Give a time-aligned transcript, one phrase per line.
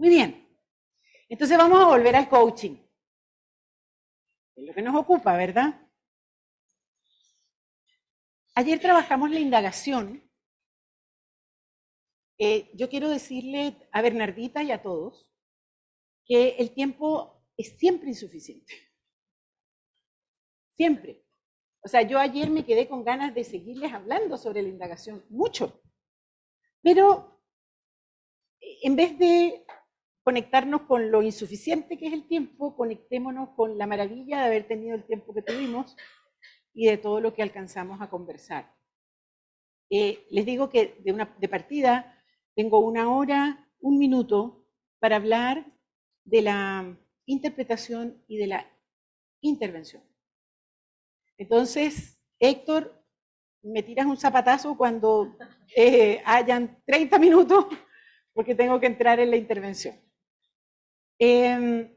[0.00, 0.48] Muy bien.
[1.28, 2.74] Entonces vamos a volver al coaching.
[4.56, 5.78] Es lo que nos ocupa, ¿verdad?
[8.54, 10.26] Ayer trabajamos la indagación.
[12.38, 15.30] Eh, yo quiero decirle a Bernardita y a todos
[16.24, 18.72] que el tiempo es siempre insuficiente.
[20.78, 21.26] Siempre.
[21.82, 25.82] O sea, yo ayer me quedé con ganas de seguirles hablando sobre la indagación, mucho.
[26.80, 27.44] Pero
[28.62, 29.66] eh, en vez de
[30.22, 34.94] conectarnos con lo insuficiente que es el tiempo, conectémonos con la maravilla de haber tenido
[34.94, 35.96] el tiempo que tuvimos
[36.72, 38.74] y de todo lo que alcanzamos a conversar.
[39.90, 42.22] Eh, les digo que de, una, de partida
[42.54, 44.66] tengo una hora, un minuto
[44.98, 45.66] para hablar
[46.24, 48.66] de la interpretación y de la
[49.40, 50.02] intervención.
[51.38, 53.02] Entonces, Héctor,
[53.62, 55.36] me tiras un zapatazo cuando
[55.74, 57.66] eh, hayan 30 minutos,
[58.32, 59.96] porque tengo que entrar en la intervención.
[61.22, 61.94] Em,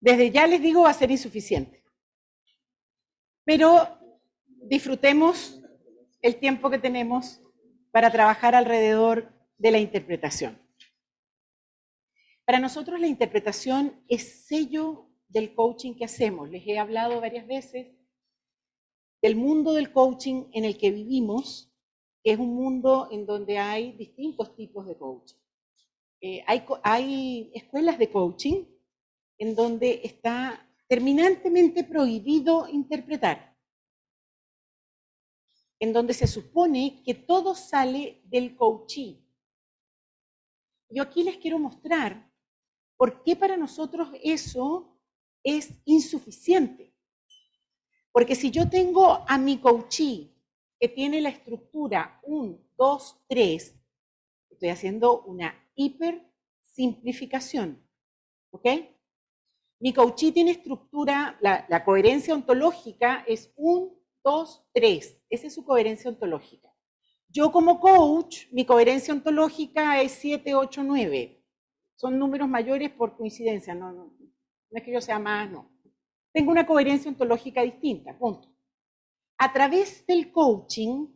[0.00, 1.84] desde ya les digo, va a ser insuficiente.
[3.44, 3.86] Pero
[4.46, 5.62] disfrutemos
[6.20, 7.40] el tiempo que tenemos
[7.92, 10.58] para trabajar alrededor de la interpretación.
[12.44, 16.50] Para nosotros la interpretación es sello del coaching que hacemos.
[16.50, 17.86] Les he hablado varias veces
[19.22, 21.72] del mundo del coaching en el que vivimos,
[22.24, 25.41] es un mundo en donde hay distintos tipos de coaching.
[26.24, 28.64] Eh, hay, escuelas de coaching
[29.38, 33.58] en donde está terminantemente prohibido interpretar,
[35.80, 39.20] en donde se supone que todo sale del coachee.
[40.90, 42.30] Yo aquí les quiero mostrar
[42.96, 44.96] por qué para nosotros eso
[45.42, 46.94] es insuficiente.
[48.12, 50.32] Porque si yo tengo a mi coachee
[50.78, 53.74] que tiene la estructura 1, 2, 3,
[54.50, 56.26] estoy haciendo una hiper
[56.62, 57.86] simplificación.
[58.50, 58.66] ¿Ok?
[59.80, 65.22] Mi coachí tiene estructura, la, coherencia ontológica es 1, 2, 3.
[65.28, 66.72] Esa es su coherencia ontológica.
[67.28, 71.44] Yo como coach, mi coherencia ontológica es 7, 8, 9.
[71.96, 75.70] Son números mayores por coincidencia, no, no, no es que yo sea más, no.
[76.32, 78.48] Tengo una coherencia ontológica distinta, punto.
[79.38, 81.08] A través del coaching,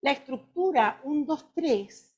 [0.00, 2.17] la estructura 1, 2, 3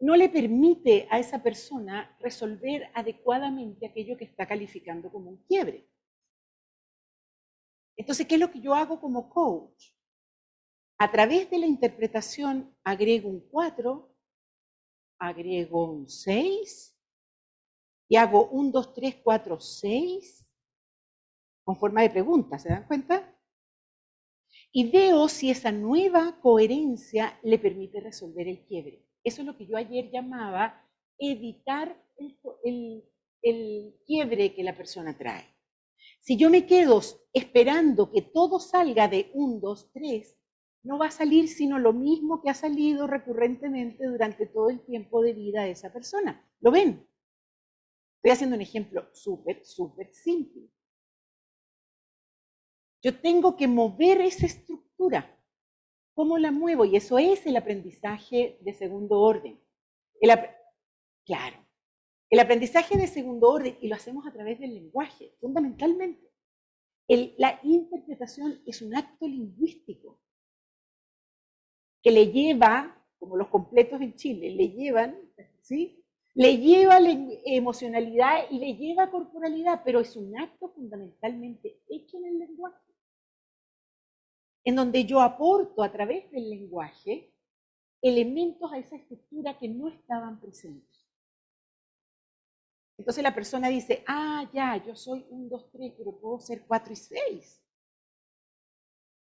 [0.00, 5.86] no le permite a esa persona resolver adecuadamente aquello que está calificando como un quiebre.
[7.96, 9.90] Entonces, ¿qué es lo que yo hago como coach?
[10.98, 14.16] A través de la interpretación agrego un 4,
[15.18, 16.96] agrego un 6
[18.08, 20.48] y hago un 2, 3, 4, 6
[21.62, 23.36] con forma de pregunta, ¿se dan cuenta?
[24.72, 29.04] Y veo si esa nueva coherencia le permite resolver el quiebre.
[29.24, 30.86] Eso es lo que yo ayer llamaba
[31.18, 31.96] evitar
[32.64, 33.04] el,
[34.06, 35.44] quiebre que la persona trae.
[36.20, 37.00] Si yo me quedo
[37.32, 40.36] esperando que todo salga de un, dos, tres,
[40.82, 45.22] no va a salir sino lo mismo que ha salido recurrentemente durante todo el tiempo
[45.22, 46.46] de vida de esa persona.
[46.60, 47.06] ¿Lo ven?
[48.16, 50.70] Estoy haciendo un ejemplo súper, súper simple.
[53.02, 55.39] Yo tengo que mover esa estructura.
[56.20, 56.84] ¿Cómo la muevo?
[56.84, 59.58] Y eso es el aprendizaje de segundo orden.
[61.24, 61.56] claro,
[62.28, 66.30] el aprendizaje de segundo orden, y lo hacemos a través del lenguaje, fundamentalmente.
[67.08, 70.20] la interpretación es un acto lingüístico
[72.02, 75.16] que le lleva, como los completos en Chile, le llevan,
[75.62, 76.04] ¿sí?
[76.34, 76.98] Le lleva
[77.46, 82.89] emocionalidad y le lleva corporalidad, pero es un acto fundamentalmente hecho en el lenguaje
[84.64, 87.32] en donde yo aporto a través del lenguaje
[88.02, 91.06] elementos a esa estructura que no estaban presentes.
[92.98, 96.92] Entonces la persona dice, ah, ya, yo soy un, dos, tres, pero puedo ser cuatro
[96.92, 97.62] y seis.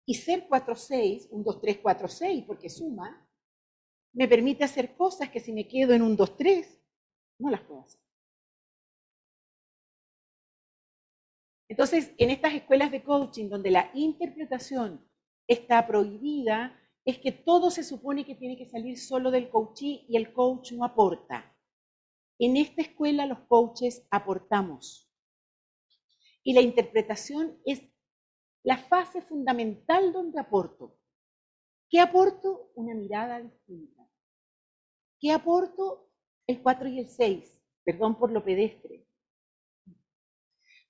[0.06, 3.28] Y ser cuatro, seis, un, dos, tres, cuatro, seis, porque suma,
[4.12, 6.80] me permite hacer cosas que si me quedo en un, dos, tres,
[7.38, 8.00] no las puedo hacer.
[11.68, 15.08] Entonces, en estas escuelas de coaching donde la interpretación
[15.50, 20.16] está prohibida es que todo se supone que tiene que salir solo del coachee y
[20.16, 21.56] el coach no aporta.
[22.38, 25.10] En esta escuela los coaches aportamos.
[26.44, 27.82] Y la interpretación es
[28.62, 30.96] la fase fundamental donde aporto.
[31.88, 32.70] ¿Qué aporto?
[32.76, 34.08] Una mirada distinta.
[35.18, 36.12] ¿Qué aporto?
[36.46, 37.60] El 4 y el 6.
[37.82, 39.04] Perdón por lo pedestre.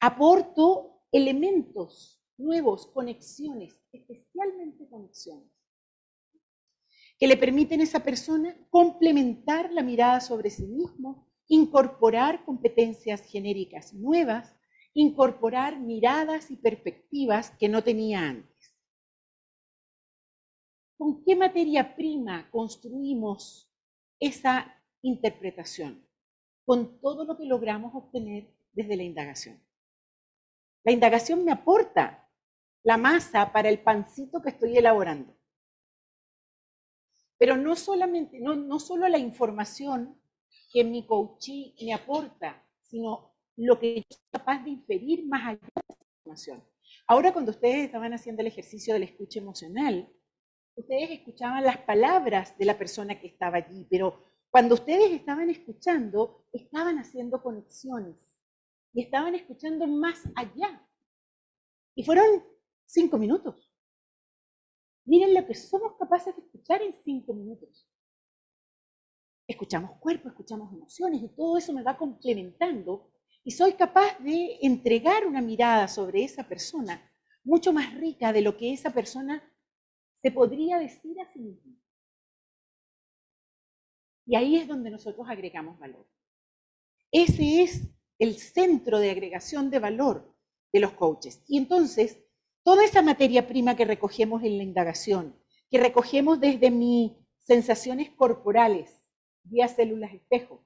[0.01, 5.51] Aporto elementos nuevos, conexiones, especialmente conexiones.
[7.19, 13.93] que le permiten a esa persona complementar la mirada sobre sí mismo, incorporar competencias genéricas
[13.93, 14.57] nuevas,
[14.95, 18.75] incorporar miradas y perspectivas que no tenía antes.
[20.97, 23.71] ¿Con qué materia prima construimos
[24.19, 26.07] esa interpretación?
[26.65, 29.63] Con todo lo que logramos obtener desde la indagación.
[30.85, 32.20] La indagación me aporta
[32.83, 35.37] la masa para el pancito que estoy elaborando.
[37.39, 40.21] Pero no solamente, no, no solo la información
[40.73, 45.61] que mi coachee me aporta, sino lo que yo soy capaz de inferir más allá
[45.61, 46.65] de esa información.
[47.07, 50.09] Ahora cuando ustedes estaban haciendo el ejercicio del escucha emocional,
[50.77, 56.45] ustedes escuchaban las palabras de la persona que estaba allí, pero cuando ustedes estaban escuchando,
[56.53, 58.17] estaban haciendo conexiones
[58.93, 60.87] y estaban escuchando más allá.
[61.95, 62.45] Y fueron
[62.91, 63.73] cinco minutos.
[65.05, 67.89] Miren lo que somos capaces de escuchar en cinco minutos.
[69.47, 73.11] Escuchamos cuerpo, escuchamos emociones y todo eso me va complementando
[73.43, 77.11] y soy capaz de entregar una mirada sobre esa persona
[77.43, 79.43] mucho más rica de lo que esa persona
[80.23, 81.75] se podría decir a sí misma.
[84.27, 86.07] Y ahí es donde nosotros agregamos valor.
[87.11, 87.89] Ese es
[88.19, 90.37] el centro de agregación de valor
[90.73, 91.43] de los coaches.
[91.49, 92.23] Y entonces,
[92.63, 95.37] toda esa materia prima que recogemos en la indagación,
[95.71, 97.13] que recogemos desde mis
[97.43, 99.03] sensaciones corporales,
[99.43, 100.65] vía células espejo,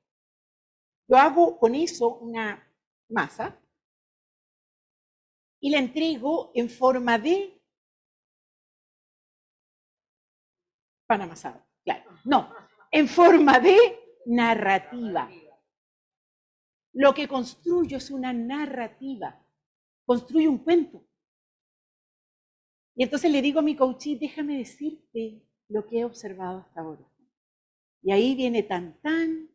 [1.09, 2.67] yo hago con eso una
[3.09, 3.61] masa
[5.61, 7.61] y la entrego en forma de
[11.07, 11.63] pan amasado.
[11.85, 12.51] Claro, no,
[12.91, 13.77] en forma de
[14.27, 15.31] narrativa.
[16.95, 19.45] Lo que construyo es una narrativa,
[20.07, 21.05] construyo un cuento.
[22.97, 27.05] Y entonces le digo a mi coachí, déjame decirte lo que he observado hasta ahora.
[28.03, 29.51] Y ahí viene tan tan,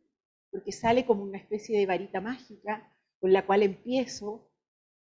[0.50, 4.50] porque sale como una especie de varita mágica con la cual empiezo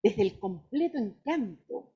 [0.01, 1.93] desde el completo encanto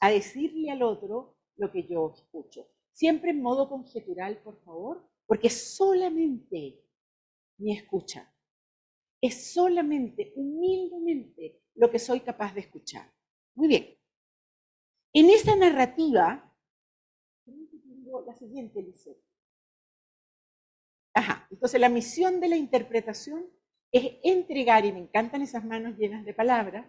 [0.00, 2.68] a decirle al otro lo que yo escucho.
[2.92, 6.80] Siempre en modo conjetural, por favor, porque solamente
[7.58, 8.32] mi escucha
[9.20, 13.10] es solamente, humildemente, lo que soy capaz de escuchar.
[13.54, 13.95] Muy bien.
[15.18, 16.54] En esa narrativa,
[18.26, 19.18] la siguiente, Lice.
[21.14, 23.46] Ajá, entonces la misión de la interpretación
[23.90, 26.86] es entregar, y me encantan esas manos llenas de palabras,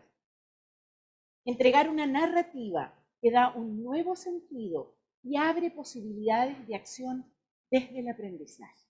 [1.45, 7.33] entregar una narrativa que da un nuevo sentido y abre posibilidades de acción
[7.71, 8.89] desde el aprendizaje.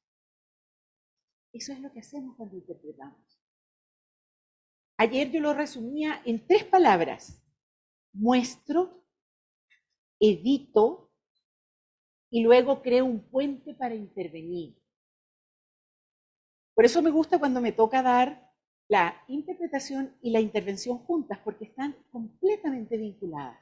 [1.54, 3.40] Eso es lo que hacemos cuando interpretamos.
[4.98, 7.40] Ayer yo lo resumía en tres palabras.
[8.14, 9.04] Muestro,
[10.20, 11.12] edito
[12.30, 14.76] y luego creo un puente para intervenir.
[16.74, 18.54] Por eso me gusta cuando me toca dar
[18.88, 23.60] la interpretación y la intervención juntas, porque están completamente vinculadas.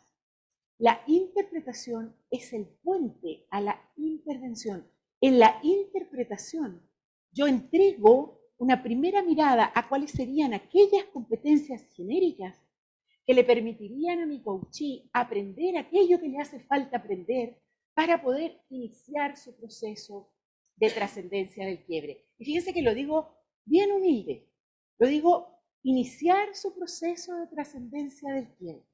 [0.77, 4.85] La interpretación es el puente a la intervención.
[5.21, 6.81] En la interpretación,
[7.31, 12.64] yo entrego una primera mirada a cuáles serían aquellas competencias genéricas
[13.25, 17.59] que le permitirían a mi coachee aprender aquello que le hace falta aprender
[17.93, 20.31] para poder iniciar su proceso
[20.75, 22.25] de trascendencia del quiebre.
[22.37, 24.47] Y fíjense que lo digo bien humilde,
[24.99, 28.85] lo digo iniciar su proceso de trascendencia del quiebre.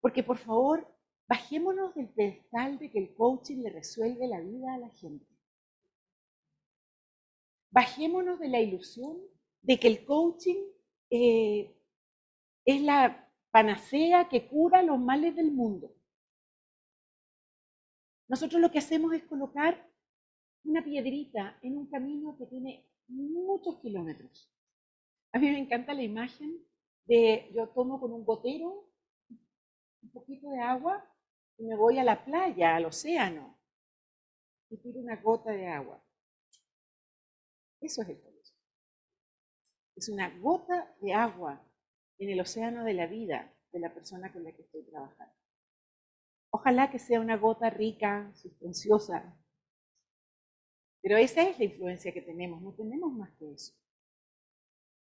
[0.00, 0.86] Porque por favor,
[1.30, 5.24] Bajémonos del pedestal de que el coaching le resuelve la vida a la gente.
[7.70, 9.16] Bajémonos de la ilusión
[9.62, 10.60] de que el coaching
[11.08, 11.79] eh,
[12.64, 15.94] es la panacea que cura los males del mundo.
[18.28, 19.90] Nosotros lo que hacemos es colocar
[20.64, 24.52] una piedrita en un camino que tiene muchos kilómetros.
[25.32, 26.64] A mí me encanta la imagen
[27.06, 28.88] de yo tomo con un gotero
[30.02, 31.04] un poquito de agua
[31.58, 33.58] y me voy a la playa, al océano,
[34.70, 36.02] y tiro una gota de agua.
[37.80, 38.56] Eso es el colegio.
[39.96, 41.60] Es una gota de agua
[42.20, 45.34] en el océano de la vida de la persona con la que estoy trabajando.
[46.50, 49.36] Ojalá que sea una gota rica, sustanciosa.
[51.00, 53.72] Pero esa es la influencia que tenemos, no tenemos más que eso.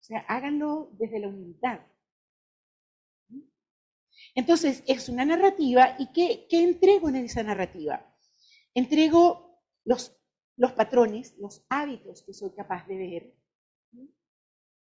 [0.00, 1.80] O sea, háganlo desde la humildad.
[4.34, 8.14] Entonces, es una narrativa y ¿qué, entrego en esa narrativa?
[8.74, 10.16] Entrego los,
[10.56, 13.34] los, patrones, los hábitos que soy capaz de ver.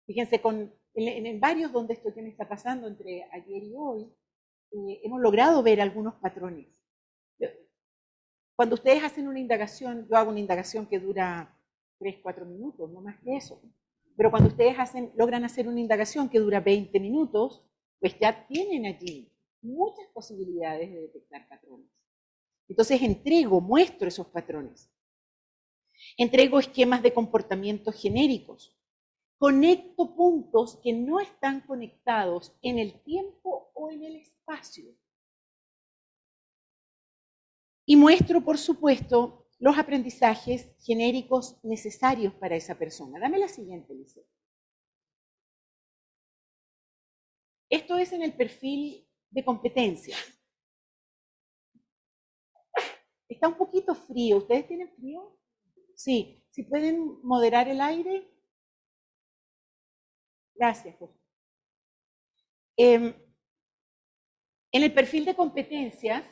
[0.07, 4.13] Fíjense, con, en, varios donde esto que me está pasando entre ayer y hoy,
[4.73, 6.69] eh, hemos logrado ver algunos patrones.
[8.57, 11.57] cuando ustedes hacen una indagación, yo hago una indagación que dura
[11.99, 13.61] 3, 4 minutos, no más que eso.
[14.17, 17.65] Pero cuando ustedes hacen, logran hacer una indagación que dura 20 minutos,
[17.99, 19.33] pues ya tienen allí
[19.63, 21.89] muchas posibilidades de detectar patrones.
[22.69, 24.91] Entonces entrego, muestro esos patrones.
[26.17, 28.77] Entrego esquemas de comportamiento genéricos.
[29.41, 34.95] Conecto puntos que no están conectados en el tiempo o en el espacio.
[37.87, 43.19] Y muestro, por supuesto, los aprendizajes genéricos necesarios para esa persona.
[43.19, 44.25] Dame la siguiente, Liceo.
[47.71, 50.19] Esto es en el perfil de competencias.
[53.27, 54.37] Está un poquito frío.
[54.37, 55.35] ¿Ustedes tienen frío?
[55.95, 56.45] Sí.
[56.51, 58.31] Si pueden moderar el aire.
[60.55, 60.97] Gracias,
[62.77, 63.15] em,
[64.73, 66.23] en el perfil de competencias,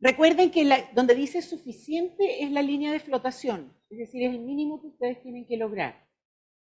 [0.00, 4.80] recuerden que donde dice suficiente es la línea de flotación, es decir, es el mínimo
[4.80, 6.06] que ustedes tienen que lograr.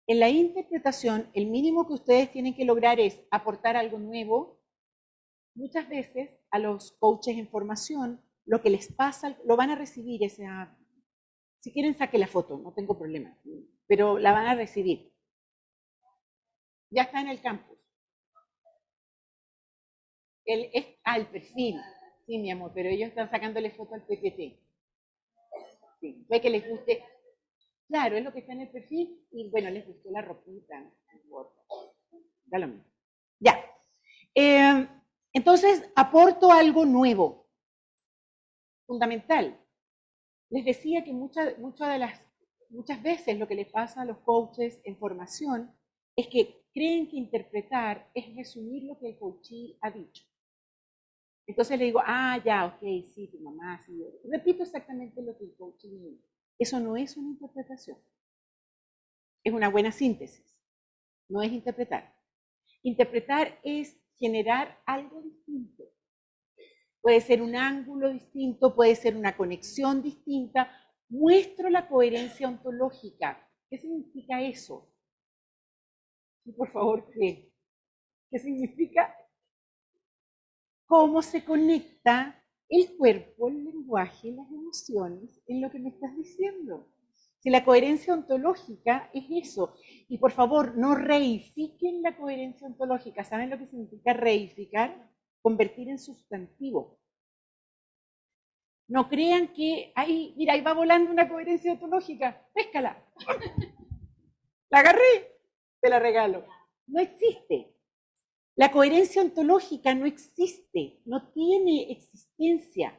[0.07, 4.61] En la interpretación, el mínimo que ustedes tienen que lograr es aportar algo nuevo.
[5.55, 10.23] Muchas veces a los coaches en formación, lo que les pasa, lo van a recibir
[10.23, 10.77] esa...
[11.65, 13.35] Si quieren, saque la foto, no tengo problema,
[13.87, 15.11] pero la van a recibir.
[16.91, 17.79] Ya está en el campus.
[20.45, 21.81] El, es, al perfil,
[22.27, 24.61] sí, mi amor, pero ellos están sacándole foto al PPT.
[26.01, 27.03] Sí, ve que les guste.
[27.89, 30.93] Claro, es lo que está en el perfil y bueno, les gustó la ropita.
[33.41, 33.59] Ya.
[34.35, 34.87] Eh,
[35.33, 37.49] entonces, aporto algo nuevo,
[38.87, 39.64] fundamental.
[40.55, 42.23] Les decía que muchas de las,
[42.71, 45.75] muchas veces lo que les pasa a los coaches en formación
[46.15, 50.23] es que creen que interpretar es resumir lo que el coachee ha dicho.
[51.49, 54.01] Entonces le digo, ah, ya, ok, sí, tu mamá, sí.
[54.31, 56.23] Repito exactamente lo que el coachee dijo.
[56.57, 57.99] Eso no es una interpretación.
[59.43, 60.57] Es una buena síntesis.
[61.29, 62.17] No es interpretar.
[62.85, 65.83] Interpretar es generar algo distinto.
[67.05, 70.71] Puede ser un ángulo distinto, puede ser una conexión distinta.
[71.11, 73.47] Muestro la coherencia ontológica.
[73.69, 74.91] ¿Qué significa eso?
[76.47, 77.53] Y por favor, ¿qué?
[78.31, 79.15] ¿Qué significa?
[80.87, 86.89] ¿Cómo se conecta el cuerpo, el lenguaje, las emociones en lo que me estás diciendo.
[87.41, 89.75] Si la coherencia ontológica es eso.
[90.09, 93.25] Y por favor, no reifiquen la coherencia ontológica.
[93.25, 95.14] ¿Saben lo que significa reificar?
[95.45, 96.99] Convertir en sustantivo.
[98.89, 102.49] No crean que, ahí, mira, ahí va volando una coherencia ontológica.
[102.55, 103.07] Péscala.
[104.71, 105.39] La agarré,
[105.83, 106.47] te la regalo.
[106.87, 107.77] No existe.
[108.57, 112.99] La coherencia ontológica no existe, no tiene existencia.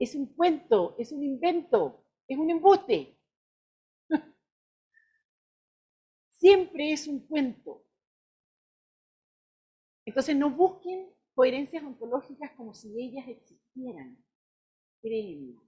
[0.00, 3.16] Es un cuento, es un invento, es un embuste.
[6.30, 7.86] Siempre es un cuento.
[10.04, 14.16] Entonces no busquen coherencias ontológicas como si ellas existieran.
[15.02, 15.62] Créenlas.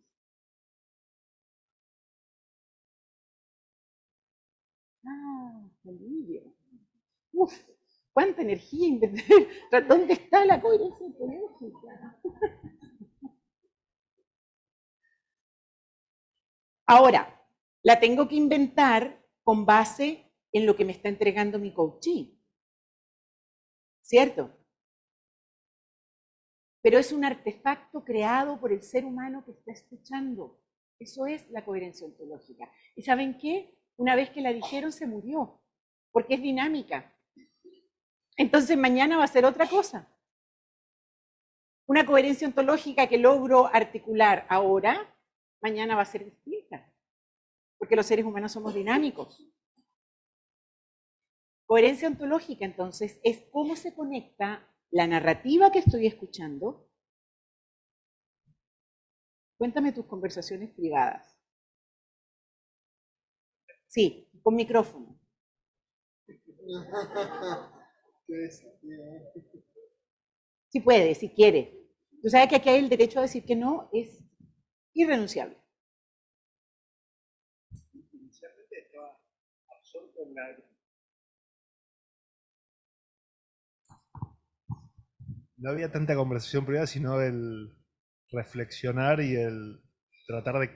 [5.04, 6.42] Ah, alivio.
[7.32, 7.54] Uf,
[8.16, 9.26] ¿Cuánta energía inventar?
[9.88, 12.18] ¿Dónde está la coherencia ontológica?
[16.86, 17.46] Ahora,
[17.82, 22.38] la tengo que inventar con base en lo que me está entregando mi coaching.
[24.00, 24.55] ¿Cierto?
[26.86, 30.62] Pero es un artefacto creado por el ser humano que está escuchando.
[31.00, 32.70] Eso es la coherencia ontológica.
[32.94, 33.76] ¿Y saben qué?
[33.96, 35.60] Una vez que la dijeron, se murió,
[36.12, 37.12] porque es dinámica.
[38.36, 40.16] Entonces mañana va a ser otra cosa.
[41.86, 45.12] Una coherencia ontológica que logro articular ahora,
[45.60, 46.88] mañana va a ser distinta,
[47.78, 49.44] porque los seres humanos somos dinámicos.
[51.66, 54.64] Coherencia ontológica, entonces, es cómo se conecta
[54.96, 56.88] la narrativa que estoy escuchando.
[59.58, 61.38] Cuéntame tus conversaciones privadas.
[63.86, 65.20] Sí, con micrófono.
[70.70, 71.90] Si puede, si quiere.
[72.22, 74.24] Tú sabes que aquí hay el derecho a decir que no, es
[74.94, 75.58] irrenunciable.
[85.58, 87.74] No había tanta conversación privada, sino el
[88.30, 89.80] reflexionar y el
[90.26, 90.70] tratar de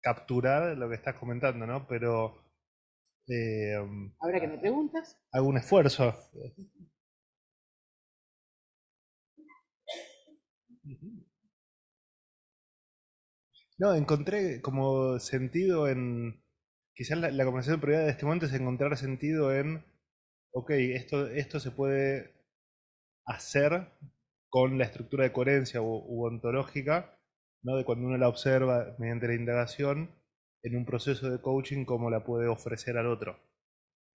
[0.00, 1.86] capturar lo que estás comentando, ¿no?
[1.86, 2.44] Pero
[3.28, 3.74] eh,
[4.20, 5.18] Ahora que me preguntas.
[5.32, 6.14] Hago un esfuerzo.
[13.78, 16.42] No, encontré como sentido en.
[16.94, 19.84] Quizás la, la conversación privada de este momento es encontrar sentido en.
[20.52, 22.33] Ok, esto, esto se puede
[23.26, 23.92] hacer
[24.48, 27.18] con la estructura de coherencia u, ontológica,
[27.62, 27.76] ¿no?
[27.76, 30.10] de cuando uno la observa mediante la indagación
[30.62, 33.38] en un proceso de coaching, cómo la puede ofrecer al otro.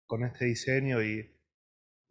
[0.07, 1.35] Con este diseño y.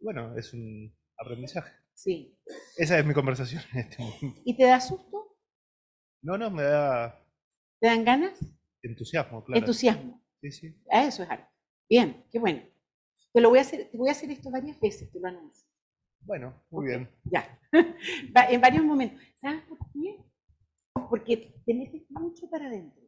[0.00, 1.72] Bueno, es un aprendizaje.
[1.94, 2.38] Sí.
[2.76, 4.40] Esa es mi conversación en este momento.
[4.44, 5.36] ¿Y te da susto?
[6.22, 7.28] No, no, me da
[7.80, 8.38] ¿Te dan ganas?
[8.82, 9.60] Entusiasmo, claro.
[9.60, 10.22] Entusiasmo.
[10.40, 10.82] Sí, sí.
[10.90, 11.48] Eso es arte.
[11.88, 12.62] Bien, qué bueno.
[13.32, 15.67] Te lo voy a hacer, te voy a hacer esto varias veces, te lo anuncio.
[16.28, 17.08] Bueno, muy bien.
[17.24, 17.58] Ya.
[18.50, 19.18] en varios momentos.
[19.40, 20.18] ¿Sabes por qué?
[21.08, 23.02] Porque te metes mucho para adentro.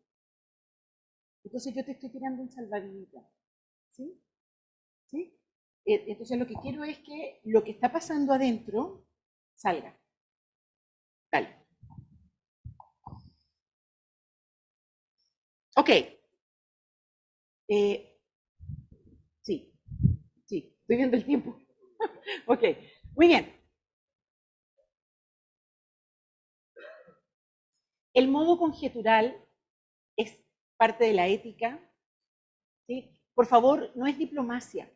[1.45, 3.27] Entonces yo te estoy tirando un salvavidas.
[3.91, 4.19] ¿Sí?
[5.07, 5.39] ¿Sí?
[5.85, 9.07] E, entonces lo que quiero es que lo que está pasando adentro
[9.55, 9.95] salga.
[11.33, 11.49] Dale.
[15.77, 15.91] Ok.
[17.69, 18.19] Eh,
[19.43, 19.73] sí,
[20.47, 21.59] sí, estoy viendo el tiempo.
[22.47, 22.63] ok,
[23.21, 23.55] muy bien.
[28.15, 29.47] El modo conjetural
[30.17, 30.43] es
[30.79, 31.79] parte de la ética.
[32.87, 33.15] ¿sí?
[33.35, 34.91] Por favor, no es diplomacia.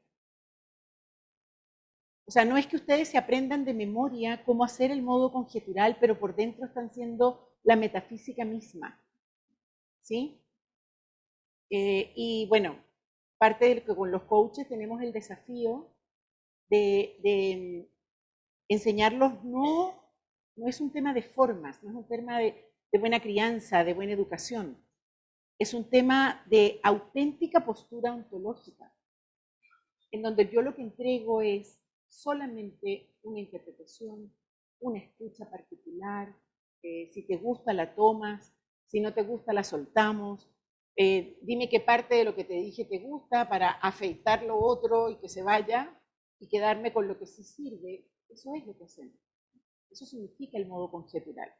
[2.26, 5.98] O sea, no es que ustedes se aprendan de memoria cómo hacer el modo conjetural,
[6.00, 9.04] pero por dentro están siendo la metafísica misma.
[10.00, 10.40] ¿Sí?
[11.68, 12.82] Eh, y bueno,
[13.36, 15.94] parte de que con los coaches tenemos el desafío
[16.70, 17.90] de,
[18.68, 19.94] enseñarlos no,
[20.56, 24.12] no es un tema de formas, no es un tema de, buena crianza, de buena
[24.12, 24.78] educación.
[25.58, 28.92] Es un tema de auténtica postura ontológica,
[30.10, 34.32] en donde yo lo que entrego es solamente una interpretación,
[34.80, 36.34] una escucha particular,
[36.82, 38.54] eh, si te gusta la tomas,
[38.86, 40.48] si no te gusta la soltamos,
[40.96, 45.10] eh, dime qué parte de lo que te dije te gusta para afeitar lo otro
[45.10, 46.00] y que se vaya
[46.38, 48.06] y quedarme con lo que sí sirve.
[48.34, 49.14] Eso es lo que hacemos.
[49.90, 51.54] Eso significa el modo conjetural.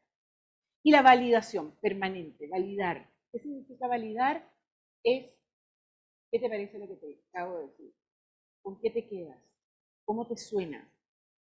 [0.83, 3.09] Y la validación permanente, validar.
[3.31, 4.53] ¿Qué significa validar?
[5.01, 5.31] Es,
[6.29, 7.93] ¿qué te parece lo que te acabo de decir?
[8.61, 9.41] ¿Con qué te quedas?
[10.03, 10.91] ¿Cómo te suena?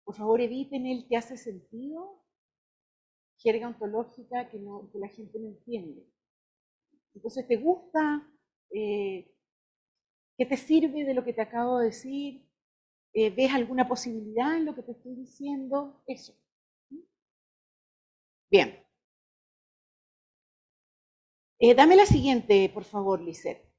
[0.05, 2.23] Por favor, eviten el te hace sentido,
[3.39, 6.07] jerga ontológica que, no, que la gente no entiende.
[7.13, 8.25] Entonces, ¿te gusta?
[8.71, 9.35] Eh,
[10.37, 12.48] ¿Qué te sirve de lo que te acabo de decir?
[13.13, 16.03] Eh, ¿Ves alguna posibilidad en lo que te estoy diciendo?
[16.07, 16.33] Eso.
[18.51, 18.83] Bien.
[21.59, 23.69] Eh, dame la siguiente, por favor, Lisette.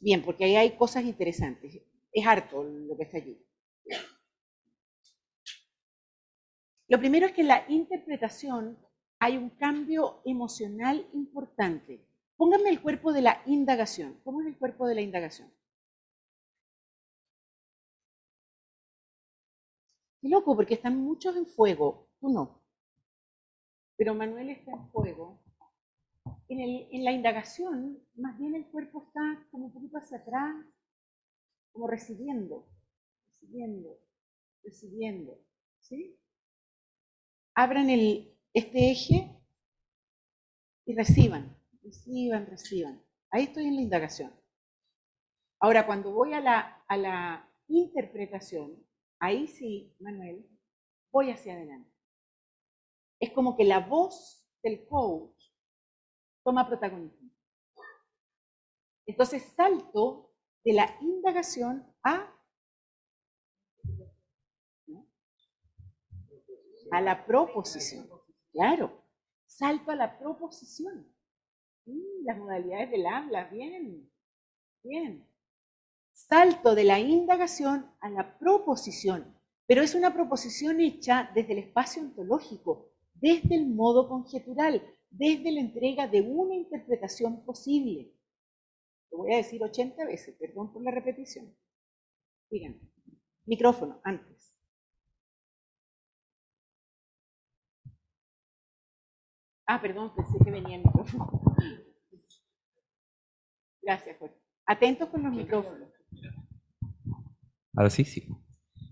[0.00, 1.80] Bien, porque ahí hay cosas interesantes.
[2.12, 3.38] Es harto lo que está allí.
[6.88, 8.78] Lo primero es que la interpretación
[9.18, 12.06] hay un cambio emocional importante.
[12.36, 14.20] Pónganme el cuerpo de la indagación.
[14.24, 15.50] ¿Cómo es el cuerpo de la indagación?
[20.24, 22.08] Qué loco, porque están muchos en fuego.
[22.18, 22.62] Tú no.
[23.94, 25.38] Pero Manuel está en fuego.
[26.48, 30.64] En, la indagación, más bien el cuerpo está como un poquito hacia atrás,
[31.72, 32.66] como recibiendo,
[33.26, 33.98] recibiendo,
[34.62, 35.38] recibiendo.
[35.80, 36.18] ¿Sí?
[37.54, 39.38] Abran este eje
[40.86, 43.02] y reciban, reciban, reciban.
[43.28, 44.32] Ahí estoy en la indagación.
[45.60, 48.82] Ahora, cuando voy a la interpretación,
[49.24, 50.46] ahí sí, Manuel,
[51.10, 51.90] voy hacia adelante.
[53.18, 55.50] Es como que la voz del coach
[56.42, 57.30] toma protagonismo.
[59.06, 62.30] Entonces salto de la indagación a,
[66.90, 68.08] a la proposición.
[68.52, 69.02] Claro,
[69.46, 71.10] salto a la proposición.
[71.86, 74.10] Mm, las modalidades del habla, bien,
[74.82, 75.33] bien.
[76.14, 82.02] Salto de la indagación a la proposición, pero es una proposición hecha desde el espacio
[82.02, 88.14] ontológico, desde el modo conjetural, desde la entrega de una interpretación posible.
[89.10, 91.52] Lo voy a decir 80 veces, perdón por la repetición.
[92.48, 92.78] Díganme.
[93.46, 94.54] Micrófono, antes.
[99.66, 101.56] Ah, perdón, pensé que venía el micrófono.
[103.82, 104.36] Gracias, Jorge.
[104.66, 105.93] Atentos con los micrófonos.
[107.74, 108.28] Ahora sí, sí.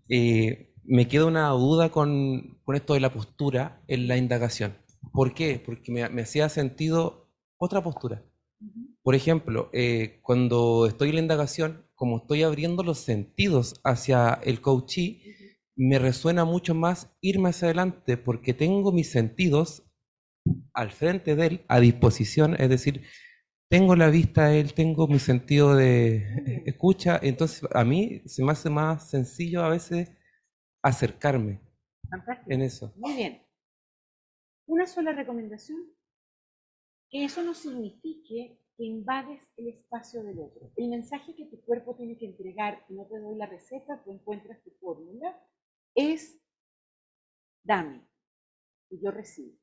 [0.09, 4.77] Eh, me queda una duda con, esto de la postura en la indagación.
[5.13, 5.63] ¿Por qué?
[5.65, 8.25] Porque me, hacía sentido otra postura.
[9.03, 14.61] Por ejemplo, eh, cuando estoy en la indagación, como estoy abriendo los sentidos hacia el
[14.61, 19.85] coachee, me resuena mucho más irme hacia adelante porque tengo mis sentidos
[20.75, 23.03] al frente de él, a disposición, es decir,
[23.73, 28.53] tengo la vista de él, tengo mi sentido de escucha, entonces a mí se me
[28.53, 30.11] hace más sencillo a veces
[30.83, 31.63] acercarme
[32.11, 32.51] Fantástico.
[32.51, 32.93] en eso.
[32.97, 33.43] Muy bien.
[34.67, 35.79] Una sola recomendación.
[37.09, 40.71] Que eso no signifique que invades el espacio del otro.
[40.77, 44.13] El mensaje que tu cuerpo tiene que entregar, y no te doy la receta, tú
[44.13, 45.35] encuentras tu fórmula,
[45.95, 46.39] es
[47.65, 48.07] dame
[48.91, 49.57] y yo recibo.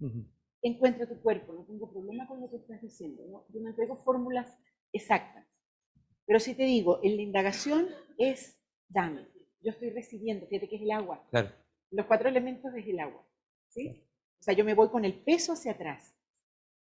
[0.00, 0.24] Ujú.
[0.66, 3.46] Encuentra tu cuerpo, no tengo problema con lo que estás diciendo, ¿no?
[3.54, 4.58] yo no entrego fórmulas
[4.92, 5.46] exactas.
[6.26, 9.28] Pero si te digo, en la indagación es dame,
[9.62, 11.50] yo estoy recibiendo, fíjate que es el agua, Claro,
[11.92, 13.24] los cuatro elementos es el agua,
[13.68, 14.02] ¿sí?
[14.40, 16.16] O sea, yo me voy con el peso hacia atrás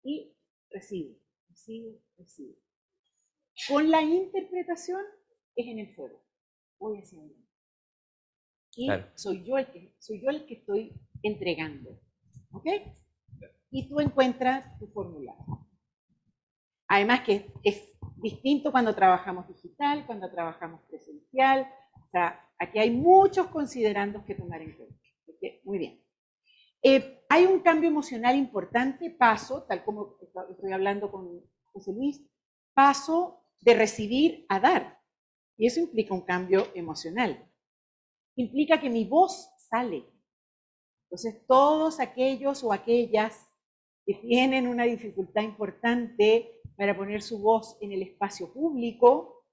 [0.02, 0.30] y
[0.70, 1.16] recibo,
[1.48, 2.54] recibo, recibo.
[3.66, 5.02] Con la interpretación
[5.56, 6.22] es en el fuego,
[6.78, 7.48] voy hacia adelante.
[8.76, 9.06] Y Claro.
[9.14, 11.98] soy yo el que soy yo el que estoy entregando,
[12.52, 12.66] ¿ok?
[13.70, 15.34] Y tú encuentras tu fórmula.
[16.88, 21.72] Además que es distinto cuando trabajamos digital, cuando trabajamos presencial.
[21.94, 24.96] O sea, aquí hay muchos considerandos que tomar en cuenta.
[25.28, 25.64] ¿ok?
[25.64, 26.04] Muy bien.
[26.82, 31.40] Eh, hay un cambio emocional importante, paso, tal como esto- estoy hablando con
[31.72, 32.26] José Luis,
[32.74, 34.98] paso de recibir a dar.
[35.56, 37.46] Y eso implica un cambio emocional.
[38.34, 40.10] Implica que mi voz sale.
[41.04, 43.49] Entonces, todos aquellos o aquellas
[44.06, 49.44] que tienen una dificultad importante para poner su voz en el espacio público,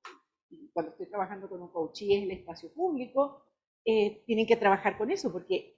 [0.73, 3.43] cuando estoy trabajando con un coachee es el espacio público,
[3.85, 5.77] eh, tienen que trabajar con eso, porque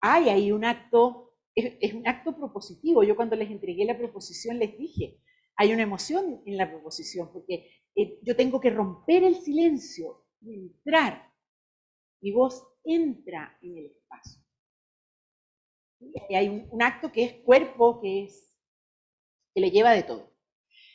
[0.00, 3.02] hay ahí un acto, es, es un acto propositivo.
[3.02, 5.20] Yo cuando les entregué la proposición les dije,
[5.56, 10.54] hay una emoción en la proposición, porque eh, yo tengo que romper el silencio y
[10.54, 11.30] entrar.
[12.22, 14.42] Mi voz entra en el espacio.
[16.30, 18.56] Hay un, acto que es cuerpo, que es
[19.54, 20.32] que le lleva de todo.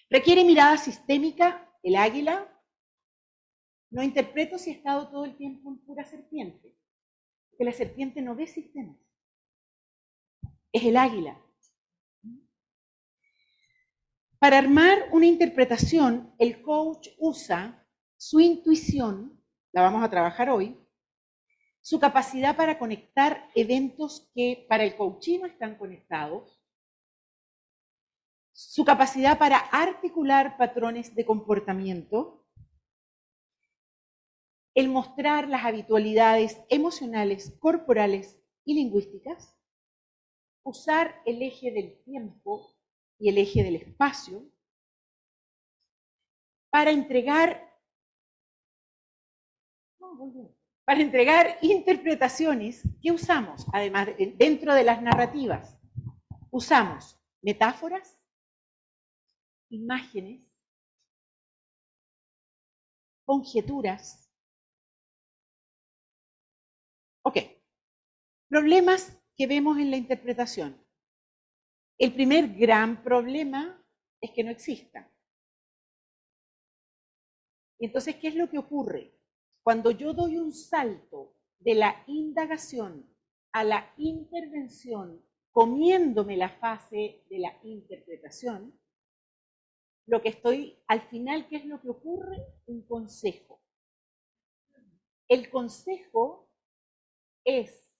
[0.09, 2.51] Requiere mirada sistémica, el águila.
[3.91, 6.75] No interpreto si he estado todo el tiempo en pura serpiente,
[7.49, 8.97] porque la serpiente no ve sistemas.
[10.71, 11.41] Es el águila.
[14.39, 17.87] Para armar una interpretación, el coach usa
[18.17, 19.41] su intuición,
[19.71, 20.77] la vamos a trabajar hoy,
[21.85, 26.59] su capacidad para conectar eventos que para el coaching no están conectados,
[28.53, 32.43] su capacidad para articular patrones de comportamiento,
[34.73, 39.55] el mostrar las habitualidades emocionales, corporales y lingüísticas,
[40.63, 42.75] usar el eje del tiempo
[43.19, 44.43] y el eje del espacio
[46.71, 47.79] para entregar
[49.99, 50.54] no.
[50.85, 55.77] Para entregar interpretaciones que usamos, además de- dentro de las narrativas,
[56.51, 58.19] usamos metáforas,
[59.69, 60.41] imágenes,
[63.25, 64.31] conjeturas.
[67.23, 67.37] Ok,
[68.47, 70.79] problemas que vemos en la interpretación.
[71.97, 73.83] El primer gran problema
[74.21, 75.09] es que no exista.
[77.79, 79.14] Entonces, ¿qué es lo que ocurre?
[79.65, 83.11] Cuando yo doy un salto de la indagación
[83.51, 88.79] a la intervención, comiéndome la fase de la interpretación,
[90.05, 92.37] lo que estoy, al final, ¿qué es lo que ocurre?
[92.67, 93.59] Un consejo.
[95.27, 96.47] El consejo
[97.43, 97.91] es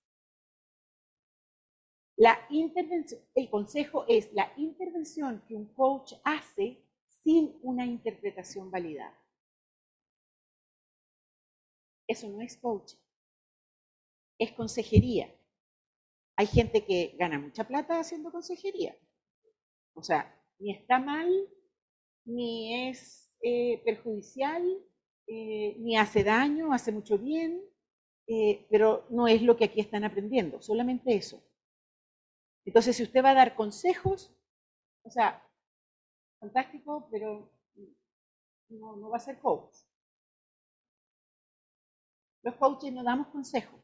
[2.16, 6.86] la intervención, el consejo es la intervención que un coach hace
[7.24, 9.20] sin una interpretación validada.
[12.08, 12.98] Eso no es coaching,
[14.40, 15.34] es consejería.
[16.38, 18.96] Hay gente que gana mucha plata haciendo consejería.
[19.94, 21.30] O sea, ni está mal,
[22.26, 24.64] ni es eh, perjudicial,
[25.28, 27.62] eh, ni hace daño, hace mucho bien,
[28.28, 31.42] eh, pero no es lo que aquí están aprendiendo, solamente eso.
[32.66, 34.36] Entonces, si usted va a dar consejos,
[35.04, 35.48] o sea,
[36.40, 37.52] fantástico, pero
[38.70, 39.76] no, no va a ser coach.
[42.46, 43.82] Los coaches no damos consejos.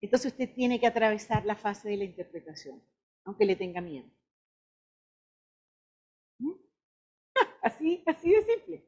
[0.00, 2.80] Entonces usted tiene que atravesar la fase de la interpretación,
[3.24, 4.08] aunque le tenga miedo.
[6.38, 6.52] ¿Mm?
[7.62, 8.86] Así, así de simple.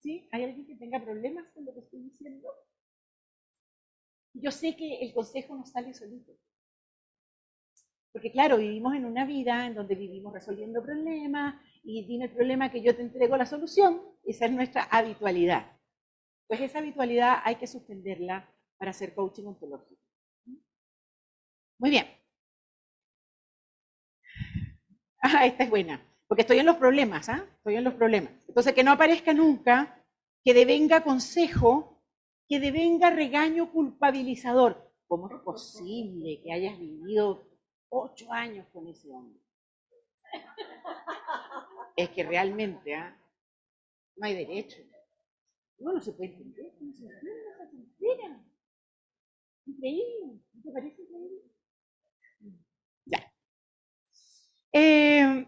[0.00, 0.28] ¿Sí?
[0.32, 2.48] ¿Hay alguien que tenga problemas con lo que estoy diciendo?
[4.34, 6.32] Yo sé que el consejo no sale solito.
[8.12, 12.70] Porque claro, vivimos en una vida en donde vivimos resolviendo problemas y dime el problema
[12.70, 14.02] que yo te entrego la solución.
[14.24, 15.77] Esa es nuestra habitualidad.
[16.48, 20.00] Pues esa habitualidad hay que suspenderla para hacer coaching ontológico.
[21.78, 22.06] Muy bien.
[25.20, 27.44] Ah, esta es buena, porque estoy en los problemas, ¿ah?
[27.58, 28.32] Estoy en los problemas.
[28.48, 30.02] Entonces, que no aparezca nunca,
[30.44, 32.02] que devenga consejo,
[32.48, 34.90] que devenga regaño culpabilizador.
[35.06, 37.46] ¿Cómo es posible que hayas vivido
[37.90, 39.40] ocho años con ese hombre?
[41.96, 43.16] Es que realmente, ¿ah?
[44.16, 44.78] No hay derecho.
[45.78, 46.72] No, no se puede entender.
[46.80, 48.44] No se esa
[49.66, 50.40] Increíble.
[50.54, 51.42] ¿No te parece increíble?
[53.04, 53.32] Ya.
[54.72, 55.46] Eh,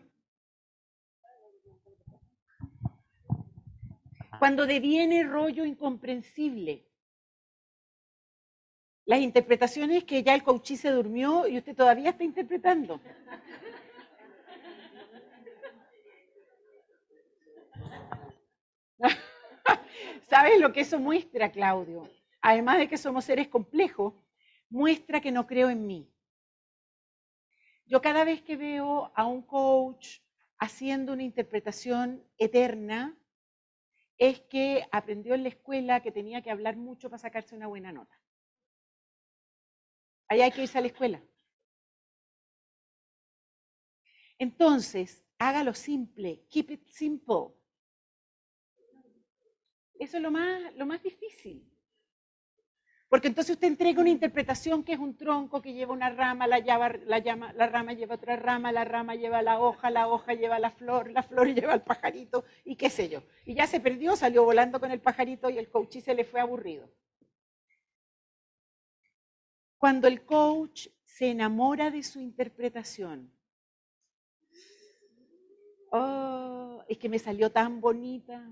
[4.38, 6.86] cuando deviene rollo incomprensible.
[9.04, 13.00] Las interpretaciones que ya el coachí se durmió y usted todavía está interpretando.
[20.30, 22.08] ¿Sabes lo que eso muestra, Claudio?
[22.40, 24.14] Además de que somos seres complejos,
[24.68, 26.08] muestra que no creo en mí.
[27.84, 30.20] Yo cada vez que veo a un coach
[30.56, 33.18] haciendo una interpretación eterna,
[34.18, 37.90] es que aprendió en la escuela que tenía que hablar mucho para sacarse una buena
[37.90, 38.14] nota.
[40.28, 41.20] Ahí hay que irse a la escuela.
[44.38, 47.59] Entonces, hágalo simple, keep it simple.
[50.00, 51.62] Eso es lo más, lo más difícil.
[53.10, 56.58] Porque entonces usted entrega una interpretación que es un tronco que lleva una rama, la,
[56.58, 60.58] la, llama, la rama lleva otra rama, la rama lleva la hoja, la hoja lleva
[60.58, 63.22] la flor, la flor lleva el pajarito y qué sé yo.
[63.44, 66.40] Y ya se perdió, salió volando con el pajarito y el coach se le fue
[66.40, 66.88] aburrido.
[69.76, 73.30] Cuando el coach se enamora de su interpretación,
[75.90, 78.50] oh, es que me salió tan bonita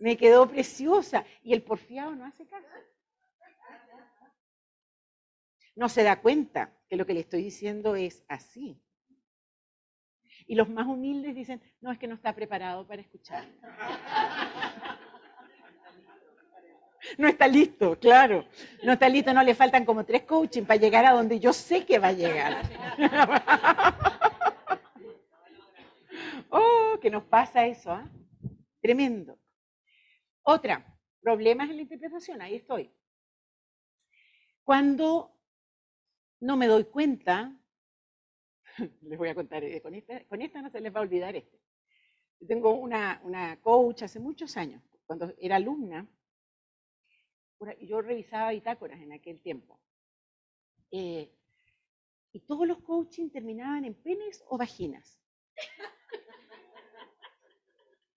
[0.00, 1.24] me quedó preciosa.
[1.42, 2.66] Y el porfiado no hace caso.
[5.76, 8.82] No se da cuenta que lo que le estoy diciendo es así.
[10.46, 13.46] Y los más humildes dicen, no, es que no está preparado para escuchar.
[17.16, 18.46] No está listo, claro.
[18.82, 21.84] No está listo, no le faltan como tres coaching para llegar a donde yo sé
[21.84, 22.62] que va a llegar.
[26.52, 28.04] Oh, que nos pasa eso, ¿ah?
[28.80, 29.38] Tremendo.
[30.42, 32.90] Otra, problemas en la interpretación, ahí estoy.
[34.64, 35.38] Cuando
[36.40, 37.56] no me doy cuenta,
[39.02, 41.36] les voy a contar, eh, con esta, con esta no se les va a olvidar
[41.36, 41.58] esto.
[42.46, 46.08] Tengo una, una coach hace muchos años, cuando era alumna,
[47.80, 49.78] yo revisaba bitácoras en aquel tiempo.
[50.90, 51.30] Eh,
[52.32, 55.20] y todos los coaching terminaban en penes o vaginas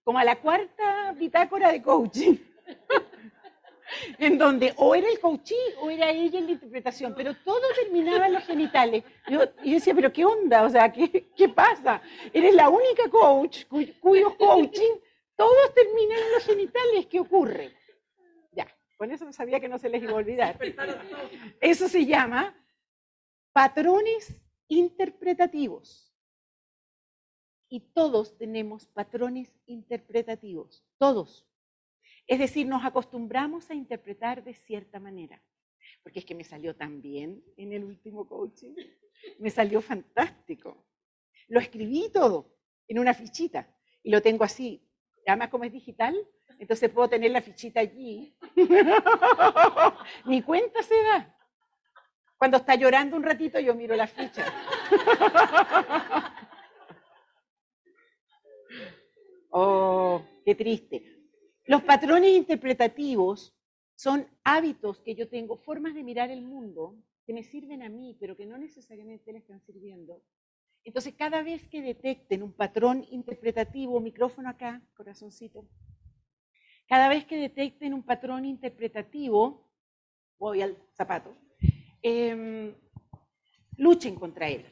[0.04, 2.36] como a la cuarta bitácora de coaching,
[4.18, 8.28] en donde o era el coaching o era ella en la interpretación, pero todo terminaba
[8.28, 9.04] en los genitales.
[9.28, 10.64] Yo, yo decía, pero ¿qué onda?
[10.64, 12.02] O sea, ¿qué, qué pasa?
[12.34, 14.94] Eres la única coach cuyo coaching
[15.36, 17.06] todos terminan en los genitales.
[17.08, 17.72] ¿Qué ocurre?
[18.52, 20.60] Ya, con eso sabía que no se les iba a olvidar.
[21.62, 22.56] Eso se llama
[23.54, 24.36] patrones
[24.68, 26.13] interpretativos
[27.74, 31.44] y todos tenemos patrones interpretativos, todos.
[32.28, 35.42] Es decir, nos acostumbramos a interpretar de cierta manera.
[36.04, 38.76] Porque es que me salió tan bien en el último coaching,
[39.40, 40.86] me salió fantástico.
[41.48, 42.56] Lo escribí todo
[42.88, 43.68] en una fichita
[44.04, 44.88] y lo tengo así.
[45.26, 46.16] Además, como es digital,
[46.60, 48.38] entonces puedo tener la fichita allí.
[50.26, 51.36] Ni cuenta se da.
[52.38, 54.46] Cuando está llorando un ratito, yo miro la ficha.
[59.56, 61.04] Oh, qué triste.
[61.66, 63.56] Los patrones interpretativos
[63.94, 68.18] son hábitos que yo tengo, formas de mirar el mundo que me sirven a mí,
[68.20, 70.24] pero que no necesariamente le están sirviendo.
[70.84, 75.70] Entonces, cada vez que detecten un patrón interpretativo, micrófono acá, corazoncito,
[76.88, 79.70] cada vez que detecten un patrón interpretativo,
[80.40, 81.38] voy al zapato,
[82.02, 82.74] em,
[83.78, 84.66] luchen contra él.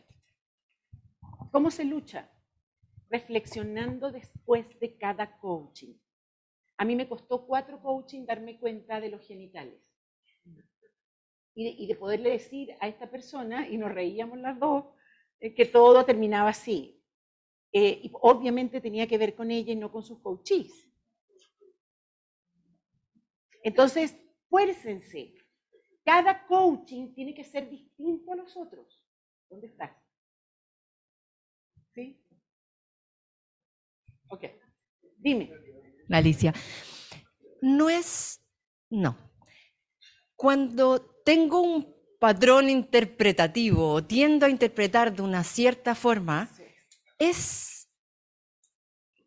[1.51, 2.27] ¿Cómo se lucha?
[3.11, 5.93] Reflexionando después de cada coaching.
[6.77, 9.79] A mí me costó cuatro coaching darme cuenta de los genitales.
[11.53, 14.85] Y de, poderle decir a esta persona, y nos reíamos las dos,
[15.41, 17.03] eh, que todo terminaba así.
[17.73, 20.71] Eh, y obviamente tenía que ver con ella y no con sus coaches.
[23.61, 24.15] Entonces,
[24.49, 25.35] fuércense.
[26.05, 29.05] Cada coaching tiene que ser distinto a los otros.
[29.49, 29.91] ¿Dónde estás?
[31.93, 32.17] ¿Sí?
[34.31, 34.45] Ok.
[35.17, 35.51] Dime.
[36.09, 36.53] Alicia.
[37.61, 38.41] No es,
[38.89, 39.17] no.
[40.35, 46.49] Cuando tengo un patrón interpretativo o tiendo a interpretar de una cierta forma,
[47.19, 47.89] es,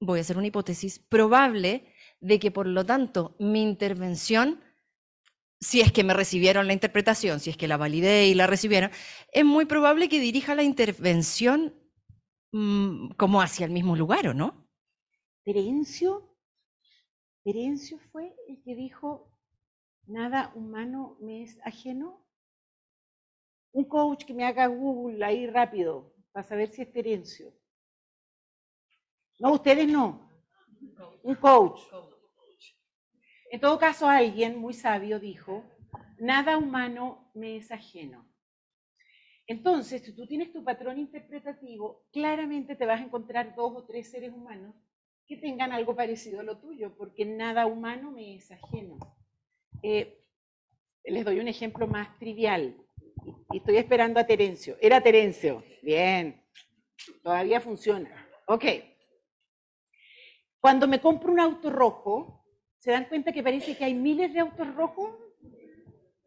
[0.00, 4.64] voy a hacer una hipótesis, probable de que por lo tanto mi intervención,
[5.60, 8.90] si es que me recibieron la interpretación, si es que la validé y la recibieron,
[9.32, 11.74] es muy probable que dirija la intervención
[12.52, 14.63] mm, como hacia el mismo lugar, ¿o no?
[15.44, 16.34] Terencio,
[17.44, 19.30] Terencio fue el que dijo,
[20.06, 22.26] nada humano me es ajeno.
[23.72, 27.52] Un coach que me haga Google ahí rápido para saber si es Terencio.
[29.38, 30.30] No, ustedes no.
[31.22, 31.82] Un coach.
[33.50, 35.62] En todo caso, alguien muy sabio dijo,
[36.18, 38.26] nada humano me es ajeno.
[39.46, 44.10] Entonces, si tú tienes tu patrón interpretativo, claramente te vas a encontrar dos o tres
[44.10, 44.74] seres humanos
[45.26, 48.98] que tengan algo parecido a lo tuyo, porque nada humano me es ajeno.
[49.82, 50.22] Eh,
[51.04, 52.76] les doy un ejemplo más trivial.
[53.52, 54.76] Estoy esperando a Terencio.
[54.80, 55.62] Era Terencio.
[55.82, 56.42] Bien.
[57.22, 58.28] Todavía funciona.
[58.46, 58.64] Ok.
[60.60, 62.44] Cuando me compro un auto rojo,
[62.84, 65.08] ¿Se dan cuenta que parece que hay miles de autos rojos?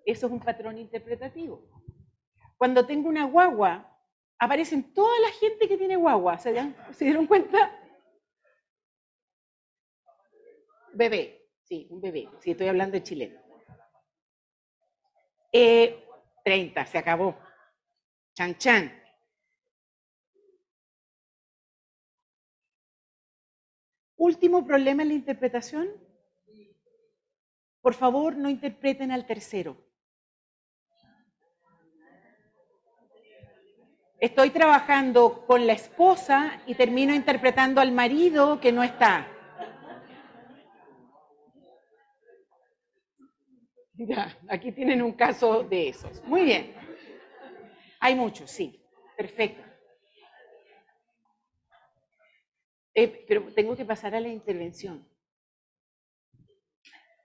[0.03, 1.61] Eso es un patrón interpretativo.
[2.57, 3.95] Cuando tengo una guagua,
[4.39, 6.39] aparecen toda la gente que tiene guagua.
[6.39, 6.51] ¿Se,
[6.97, 7.79] dieron cuenta?
[10.97, 12.27] Bebé, sí, un bebé.
[12.39, 13.39] Sí, estoy hablando de chileno.
[15.51, 16.03] Eh,
[16.43, 17.37] 30, se acabó.
[18.33, 19.03] Chan chan.
[24.15, 25.87] Último problema en la interpretación,
[27.79, 29.77] por favor, no interpreten al tercero.
[34.19, 39.36] Estoy trabajando con la esposa y termino interpretando al marido que no está.
[43.97, 46.23] Ya, aquí tienen un caso de esos.
[46.25, 46.73] Muy bien.
[47.99, 48.79] Hay muchos, sí.
[49.17, 49.63] Perfecto.
[52.93, 55.07] Eh, pero tengo que pasar a la intervención.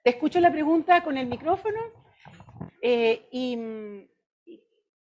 [0.03, 1.81] Te escucho la pregunta con el micrófono
[2.81, 3.57] eh, y,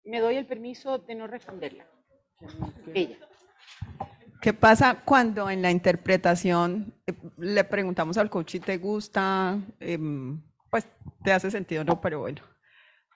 [0.04, 1.86] me doy el permiso de no responderla.
[2.92, 3.18] Ella.
[4.40, 9.58] ¿Qué pasa cuando en la interpretación eh, le preguntamos al coach si te gusta?
[10.72, 10.88] Pues
[11.22, 12.40] te hace sentido, no, pero bueno.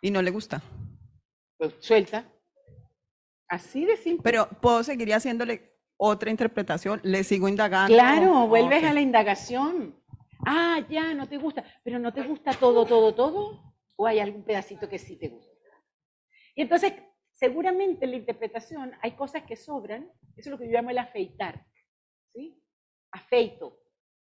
[0.03, 0.63] Y no le gusta.
[1.57, 2.31] Pues suelta.
[3.49, 4.23] Así de simple.
[4.23, 7.95] Pero puedo seguir haciéndole otra interpretación, le sigo indagando.
[7.95, 9.99] Claro, vuelves a la indagación.
[10.47, 14.45] Ah, ya, no te gusta, pero no te gusta todo, todo, todo, o hay algún
[14.45, 15.57] pedacito que sí te gusta.
[16.55, 16.93] Y entonces,
[17.33, 20.99] seguramente en la interpretación hay cosas que sobran, eso es lo que yo llamo el
[20.99, 21.67] afeitar,
[22.35, 22.63] ¿sí?
[23.13, 23.81] Afeito.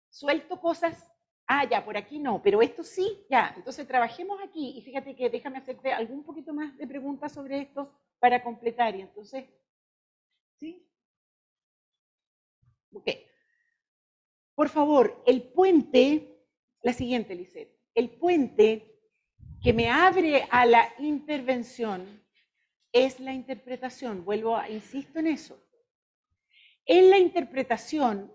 [0.08, 1.10] Suelto cosas,
[1.48, 3.52] ah, ya, por aquí no, pero esto sí, ya.
[3.56, 7.90] Entonces, trabajemos aquí y fíjate que déjame hacerte algún poquito más de preguntas sobre esto
[8.20, 8.94] para completar.
[8.94, 9.46] Y entonces,
[10.60, 10.86] ¿sí?
[12.92, 13.08] Ok.
[14.54, 16.44] Por favor, el puente,
[16.82, 19.00] la siguiente, Lisette, el puente
[19.62, 22.22] que me abre a la intervención
[22.92, 24.24] es la interpretación.
[24.24, 25.62] Vuelvo a, insisto en eso.
[26.84, 28.32] En la interpretación,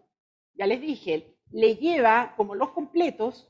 [0.53, 3.47] ya les dije, le lleva, como los completos,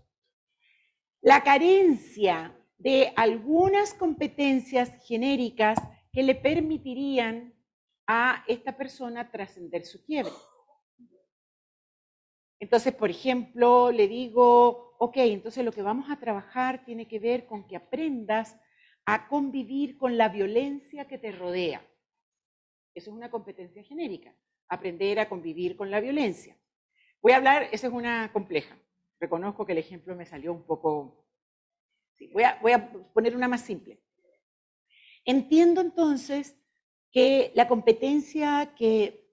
[1.22, 5.80] la carencia de algunas competencias genéricas
[6.12, 7.54] que le permitirían
[8.08, 10.34] a esta persona trascender su quiebre.
[12.60, 17.46] Entonces, por ejemplo, le digo, ok, entonces lo que vamos a trabajar tiene que ver
[17.46, 18.58] con que aprendas
[19.06, 21.86] a convivir con la violencia que te rodea.
[22.94, 24.36] Eso es una competencia genérica,
[24.70, 26.58] aprender a convivir con la violencia.
[27.24, 28.78] Voy a hablar, esa es una compleja.
[29.18, 31.26] Reconozco que el ejemplo me salió un poco...
[32.34, 34.04] voy, a, voy a poner una más simple.
[35.24, 36.54] Entiendo entonces
[37.14, 39.26] que la competencia que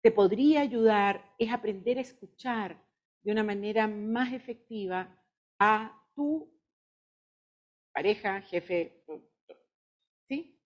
[0.00, 2.82] te podría ayudar es aprender a escuchar
[3.22, 5.14] de una manera más efectiva
[5.58, 6.50] a tu
[7.92, 9.04] pareja, jefe,
[10.28, 10.58] ¿sí?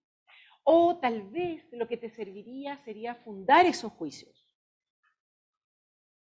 [0.63, 4.38] O tal vez lo que te serviría sería fundar esos juicios.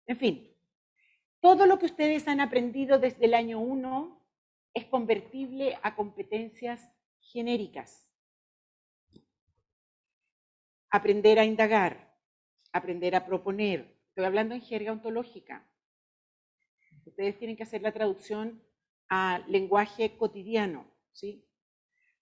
[0.07, 0.55] En fin,
[1.39, 4.21] todo lo que ustedes han aprendido desde el año 1
[4.73, 6.89] es convertible a competencias
[7.19, 8.07] genéricas.
[10.89, 12.15] Aprender a indagar,
[12.71, 13.95] aprender a proponer.
[14.09, 15.67] Estoy hablando en jerga ontológica.
[17.05, 18.61] Ustedes tienen que hacer la traducción
[19.09, 21.47] a lenguaje cotidiano, ¿sí?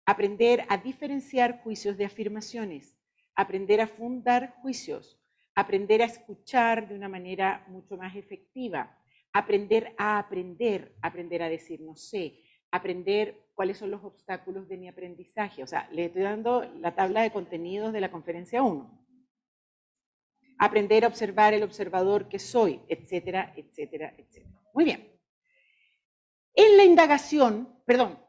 [0.05, 2.97] Aprender a diferenciar juicios de afirmaciones,
[3.35, 5.17] aprender a fundar juicios,
[5.55, 8.97] aprender a escuchar de una manera mucho más efectiva,
[9.31, 12.39] aprender a aprender, aprender a decir no sé,
[12.71, 15.63] aprender cuáles son los obstáculos de mi aprendizaje.
[15.63, 19.05] O sea, le estoy dando la tabla de contenidos de la conferencia 1.
[20.59, 24.61] Aprender a observar el observador que soy, etcétera, etcétera, etcétera.
[24.73, 25.09] Muy bien.
[26.55, 28.19] En la indagación, perdón,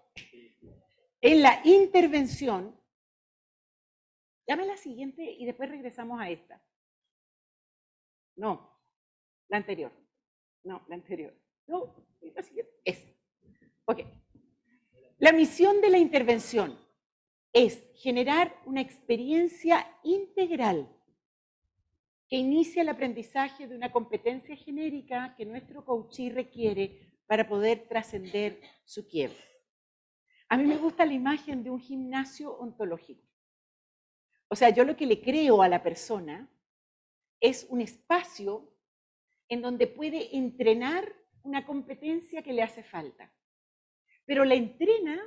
[1.20, 2.78] en la intervención,
[4.46, 6.62] llame la siguiente y después regresamos a esta.
[8.36, 8.70] No,
[9.48, 9.92] la anterior.
[10.64, 11.34] No, la anterior.
[11.66, 12.72] No, la siguiente.
[12.84, 12.98] Es.
[13.84, 14.00] Ok.
[15.18, 16.78] La misión de la intervención
[17.52, 20.88] es generar una experiencia integral
[22.28, 28.60] que inicia el aprendizaje de una competencia genérica que nuestro coachí requiere para poder trascender
[28.84, 29.38] su quiebre.
[30.48, 33.22] A mí me gusta la imagen de un gimnasio ontológico.
[34.48, 36.48] O sea, yo lo que le creo a la persona
[37.40, 38.72] es un espacio
[39.48, 43.32] en donde puede entrenar una competencia que le hace falta,
[44.24, 45.20] pero la entrena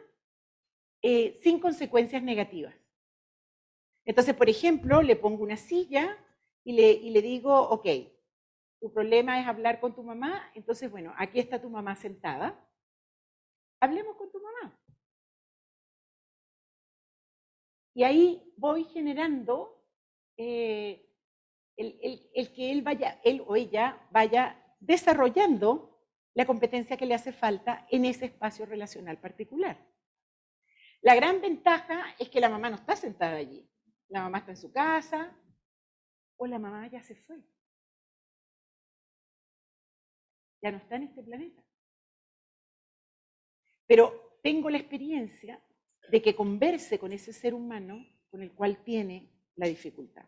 [1.02, 2.76] eh, sin consecuencias negativas.
[4.06, 6.18] Entonces, por ejemplo, le pongo una silla
[6.64, 7.88] y le, digo, ok,
[8.80, 12.60] tu problema es hablar con tu mamá, entonces, bueno, aquí está tu mamá sentada,
[13.80, 14.78] hablemos con tu mamá.
[17.94, 19.84] Y ahí voy generando
[20.38, 21.07] eh,
[21.78, 25.98] el, que él vaya, él o ella vaya desarrollando
[26.34, 29.78] la competencia que le hace falta en ese espacio relacional particular.
[31.02, 33.68] La gran ventaja es que la mamá no está sentada allí.
[34.10, 35.36] La mamá está en su casa
[36.38, 37.38] o la mamá ya se fue.
[40.62, 41.64] Ya no está en este planeta.
[43.86, 45.62] Pero tengo la experiencia
[46.10, 50.26] de que converse con ese ser humano con el cual tiene la dificultad.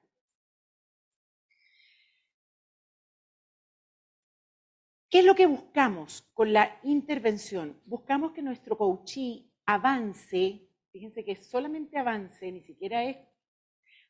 [5.10, 7.82] ¿Qué es lo que buscamos con la intervención?
[7.86, 13.18] Buscamos que nuestro coachí avance, fíjense que solamente avance, ni siquiera es,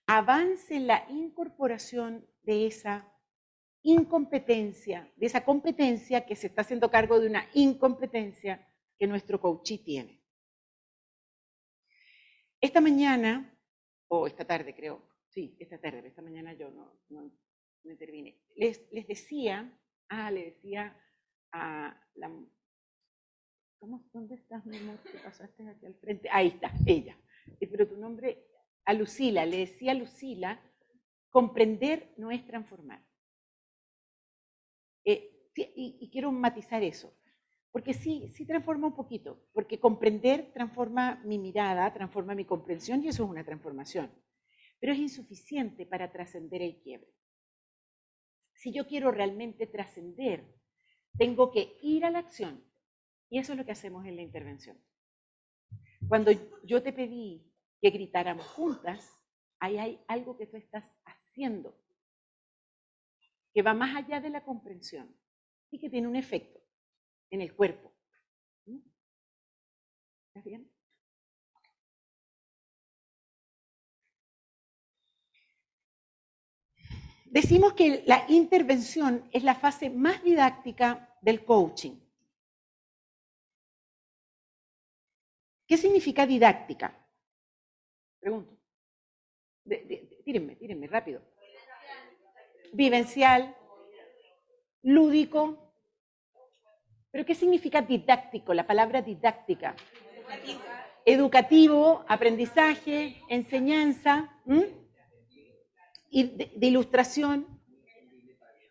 [0.07, 3.09] avance en la incorporación de esa
[3.81, 9.77] incompetencia, de esa competencia que se está haciendo cargo de una incompetencia que nuestro coachí
[9.77, 10.21] tiene.
[12.59, 13.57] Esta mañana,
[14.09, 17.31] o esta tarde creo, sí, esta tarde, esta mañana yo no, no,
[17.85, 19.73] intervine, les, les decía
[20.10, 20.95] Ah, le decía
[21.51, 22.32] a la...
[23.78, 24.97] ¿Cómo, ¿Dónde estás, mi amor?
[25.03, 26.28] ¿Qué pasaste aquí al frente?
[26.32, 27.16] Ahí está, ella.
[27.60, 28.45] Pero tu nombre,
[28.86, 30.62] a Lucila, le decía a Lucila,
[31.30, 33.05] comprender no es transformar.
[35.05, 37.14] Eh, y, y, quiero matizar eso,
[37.72, 43.10] porque sí, sí transforma un poquito, porque comprender transforma mi mirada, transforma mi comprensión y
[43.10, 44.12] eso es una transformación,
[44.80, 47.14] pero es insuficiente para trascender el quiebre
[48.60, 50.53] si yo quiero realmente trascender,
[51.18, 52.62] tengo que ir a la acción.
[53.30, 54.78] Y eso es lo que hacemos en la intervención.
[56.10, 56.32] Cuando
[56.66, 57.49] yo te pedí
[57.82, 59.18] que gritáramos juntas,
[59.60, 61.82] ahí hay algo que tú estás haciendo,
[63.53, 65.16] que va más allá de la comprensión
[65.72, 66.60] y que tiene un efecto
[67.30, 67.93] en el cuerpo.
[68.66, 68.80] ¿Mm?
[70.28, 70.70] ¿Estás bien?
[77.30, 81.95] Decimos que la intervención es la fase más didáctica del coaching.
[85.67, 86.91] ¿Qué significa didáctica?
[88.19, 88.57] Pregunto.
[90.25, 91.21] tírenme, rápido.
[92.73, 93.55] Vivencial,
[94.82, 95.71] lúdico.
[97.11, 98.55] ¿Pero qué significa didáctico?
[98.55, 99.75] La palabra didáctica.
[101.05, 104.36] Educativo, aprendizaje, enseñanza
[106.12, 107.45] de, ilustración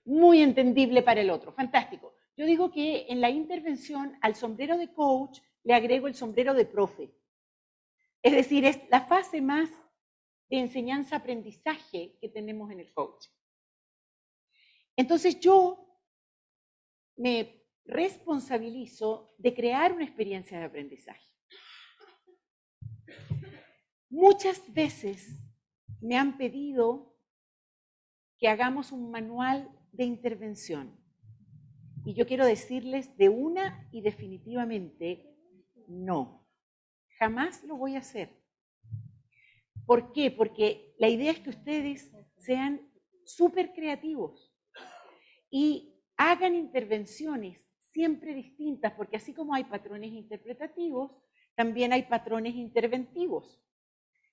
[0.04, 1.52] muy entendible para el otro.
[1.52, 2.14] Fantástico.
[2.36, 6.64] Yo digo que en la intervención al sombrero de coach le agrego el sombrero de
[6.64, 7.12] profe.
[8.22, 9.70] Es decir, es la fase más
[10.48, 13.26] de enseñanza-aprendizaje que tenemos en el coach.
[14.96, 15.84] Entonces yo
[17.16, 21.26] me responsabilizo de crear una experiencia de aprendizaje.
[24.10, 25.28] Muchas veces
[26.00, 27.17] me han pedido
[28.38, 30.96] que hagamos un manual de intervención.
[32.04, 35.36] Y yo quiero decirles de una y definitivamente
[35.88, 36.46] no.
[37.18, 38.38] Jamás lo voy a hacer.
[39.84, 40.30] ¿Por qué?
[40.30, 42.88] Porque la idea es que ustedes sean
[43.24, 44.54] súper creativos
[45.50, 47.60] y hagan intervenciones
[47.92, 51.10] siempre distintas, porque así como hay patrones interpretativos,
[51.54, 53.60] también hay patrones interventivos.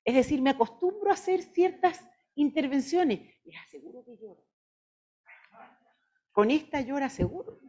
[0.04, 3.22] Es decir, me acostumbro a hacer ciertas intervenciones.
[3.44, 4.42] Les aseguro que llora.
[6.32, 7.60] Con esta llora seguro.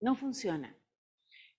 [0.00, 0.74] No funciona.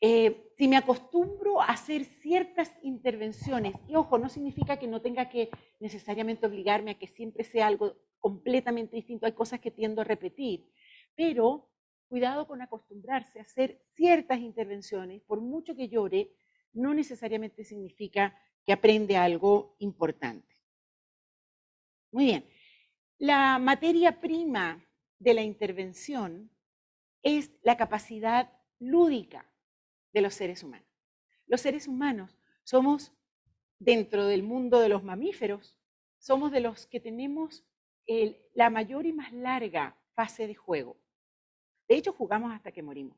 [0.01, 5.29] Eh, si me acostumbro a hacer ciertas intervenciones, y ojo, no significa que no tenga
[5.29, 5.49] que
[5.79, 10.71] necesariamente obligarme a que siempre sea algo completamente distinto, hay cosas que tiendo a repetir,
[11.15, 11.69] pero
[12.07, 16.31] cuidado con acostumbrarse a hacer ciertas intervenciones, por mucho que llore,
[16.73, 20.57] no necesariamente significa que aprende algo importante.
[22.11, 22.49] Muy bien.
[23.17, 24.85] La materia prima
[25.19, 26.49] de la intervención
[27.21, 29.45] es la capacidad lúdica
[30.13, 30.87] de los seres humanos.
[31.47, 33.11] Los seres humanos somos,
[33.79, 35.75] dentro del mundo de los mamíferos,
[36.17, 37.65] somos de los que tenemos
[38.53, 40.97] la mayor y más larga fase de juego.
[41.87, 43.17] De hecho, jugamos hasta que morimos.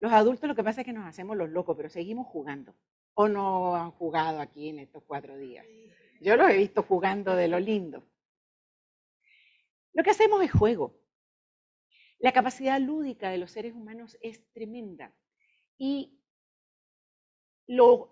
[0.00, 2.74] Los adultos lo que pasa es que nos hacemos los locos, pero seguimos jugando.
[3.14, 5.66] ¿O no han jugado aquí en estos cuatro días?
[6.20, 8.04] Yo los he visto jugando de lo lindo.
[9.92, 10.96] Lo que hacemos es juego.
[12.20, 15.12] La capacidad lúdica de los seres humanos es tremenda.
[15.76, 16.18] Y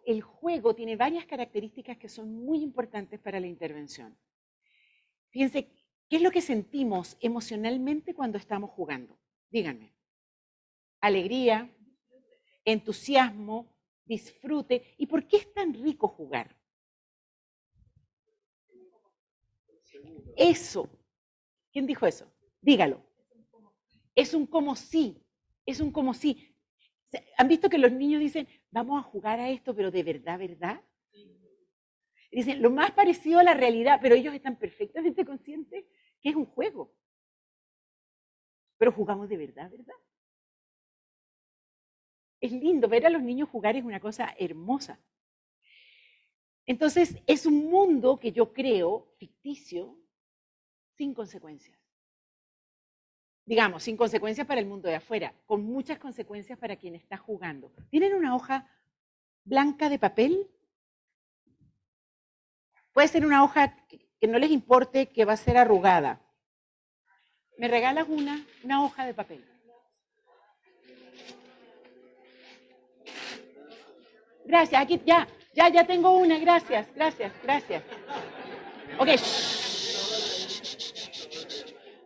[0.05, 4.17] el juego tiene varias características que son muy importantes para la intervención.
[5.31, 5.71] Fíjense,
[6.09, 9.19] ¿qué es lo que sentimos emocionalmente cuando estamos jugando?
[9.51, 9.93] Díganme.
[11.01, 11.71] Alegría,
[12.67, 14.95] entusiasmo, disfrute.
[14.99, 16.55] ¿Y por qué es tan rico jugar?
[20.37, 20.91] Eso.
[21.73, 22.31] ¿Quién dijo eso?
[22.61, 23.03] Dígalo.
[24.15, 25.23] Es un como sí.
[25.65, 26.55] Es un como sí.
[27.39, 30.83] ¿Han visto que los niños dicen, vamos a jugar a esto, pero de verdad, verdad?
[32.31, 35.87] Dicen, lo más parecido a la realidad, pero ellos están perfectamente conscientes
[36.21, 36.93] que es un juego.
[38.77, 39.95] Pero jugamos de verdad, ¿verdad?
[42.47, 45.01] Es lindo, ver a los niños jugar es una cosa hermosa.
[46.65, 49.99] Entonces, es un mundo que yo creo ficticio,
[50.97, 51.77] sin consecuencias
[53.47, 57.73] digamos, sin consecuencias para el mundo de afuera, con muchas consecuencias para quien está jugando.
[57.91, 58.69] ¿Tienen una hoja
[59.45, 60.51] blanca de papel?
[62.93, 66.21] Puede ser una hoja que no les importe que va a ser arrugada.
[67.57, 69.45] ¿Me regalas una, una hoja de papel?
[74.47, 77.83] Gracias, aquí ya, ya, ya tengo una, gracias, gracias, gracias.
[78.99, 79.09] Ok,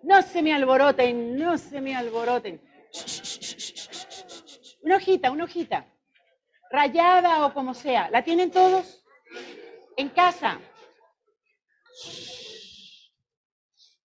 [0.03, 2.61] no se me alboroten, no se me alboroten.
[4.83, 5.87] Una hojita, una hojita.
[6.71, 8.09] Rayada o como sea.
[8.11, 9.05] ¿La tienen todos?
[9.97, 10.59] En casa.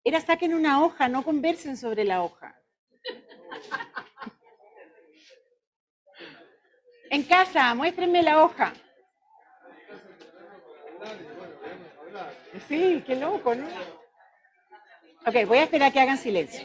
[0.05, 2.58] Era saquen una hoja, no conversen sobre la hoja.
[7.11, 8.73] En casa, muéstrenme la hoja.
[12.69, 13.67] Sí, qué loco, ¿no?
[15.27, 16.65] Ok, voy a esperar que hagan silencio.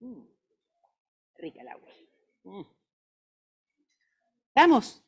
[0.00, 0.22] Mm,
[1.38, 1.88] rica el agua.
[2.44, 2.62] Mm.
[4.54, 5.02] ¿Vamos?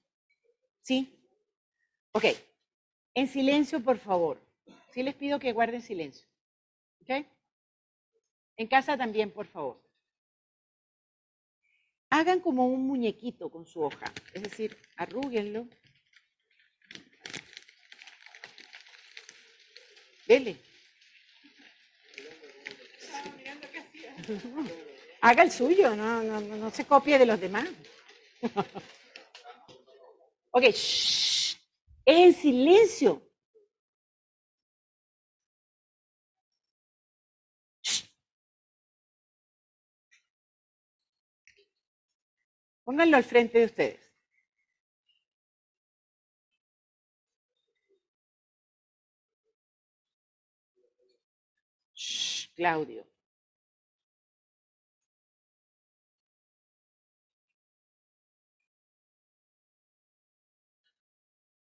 [0.83, 1.15] ¿Sí?
[2.13, 2.25] Ok.
[3.15, 4.48] En silencio, por favor.
[4.99, 6.27] Sí les pido que guarden silencio.
[7.03, 7.25] ¿Ok?
[8.57, 9.79] En casa también, por favor
[12.11, 15.69] hagan como un muñequito con su hoja, es decir, arrúguenlo.
[20.27, 20.57] Dele.
[25.21, 27.69] Haga el suyo, no, no, no se copie de los demás.
[30.51, 30.63] ok,
[32.05, 33.28] en silencio.
[42.89, 44.01] Pónganlo al frente de ustedes.
[52.57, 53.05] Claudio.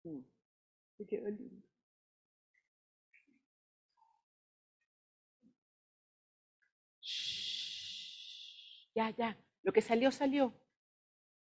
[0.04, 0.22] Mm,
[8.94, 9.36] ya, ya.
[9.62, 10.54] Lo que salió, salió.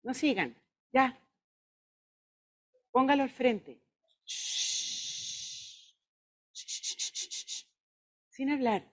[0.06, 0.56] No sigan,
[0.94, 1.20] ya.
[2.92, 3.82] Póngalo al frente.
[8.30, 8.84] Sin hablar.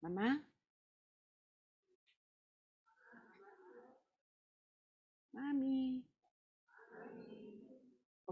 [0.00, 0.44] Mamá.
[5.32, 6.04] Mami.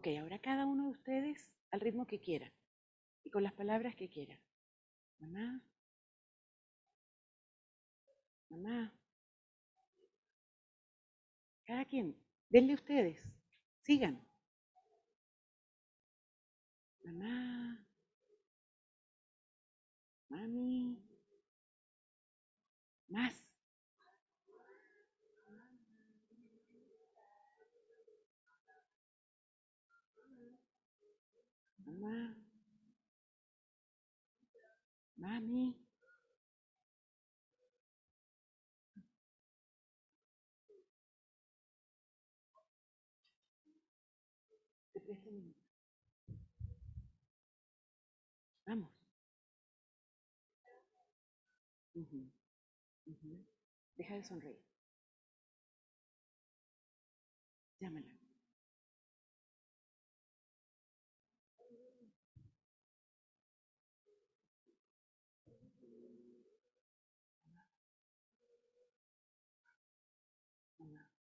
[0.04, 2.52] Ok, ahora cada uno de ustedes al ritmo que quiera
[3.22, 4.38] y con las palabras que quiera.
[5.18, 5.62] Mamá,
[8.50, 8.92] Mamá.
[11.64, 12.14] Cada quien,
[12.50, 13.18] denle ustedes,
[13.80, 14.20] sigan.
[17.02, 17.86] Mamá.
[20.28, 21.02] Mami.
[23.08, 23.43] Más.
[35.16, 35.74] Mami.
[48.66, 48.90] Vamos.
[53.96, 54.63] Deja de sonreír.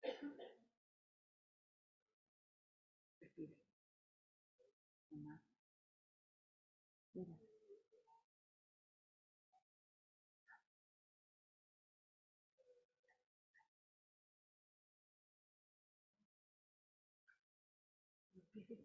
[0.03, 0.51] Respira.
[5.11, 5.39] Mamá.
[7.15, 7.33] Mira.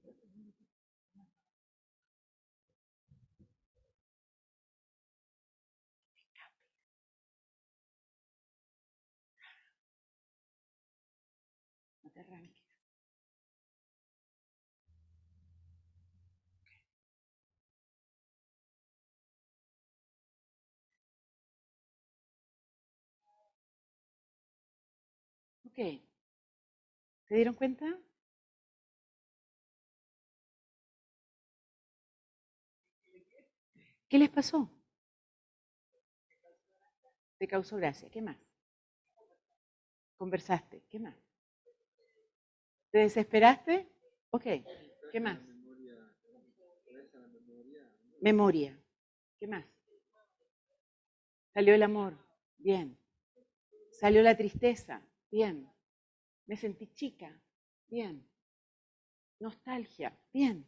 [0.04, 0.15] No
[25.76, 27.84] ¿Se dieron cuenta?
[34.08, 34.70] ¿Qué les pasó?
[37.36, 38.08] Te causó gracia.
[38.08, 38.38] ¿Qué más?
[40.16, 40.82] Conversaste.
[40.88, 41.14] ¿Qué más?
[42.90, 43.86] ¿Te desesperaste?
[44.30, 44.44] Ok.
[45.12, 45.38] ¿Qué más?
[48.22, 48.82] Memoria.
[49.38, 49.66] ¿Qué más?
[51.52, 52.16] Salió el amor.
[52.56, 52.98] Bien.
[53.90, 55.06] Salió la tristeza.
[55.36, 55.70] Bien.
[56.46, 57.30] Me sentí chica.
[57.88, 58.26] Bien.
[59.38, 60.18] Nostalgia.
[60.32, 60.64] Bien.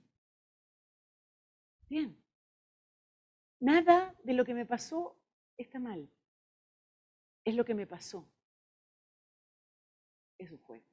[1.89, 2.23] Bien.
[3.61, 5.17] Nada de lo que me pasó
[5.57, 6.07] está mal.
[7.47, 8.31] Es lo que me pasó.
[10.37, 10.85] Es un juego.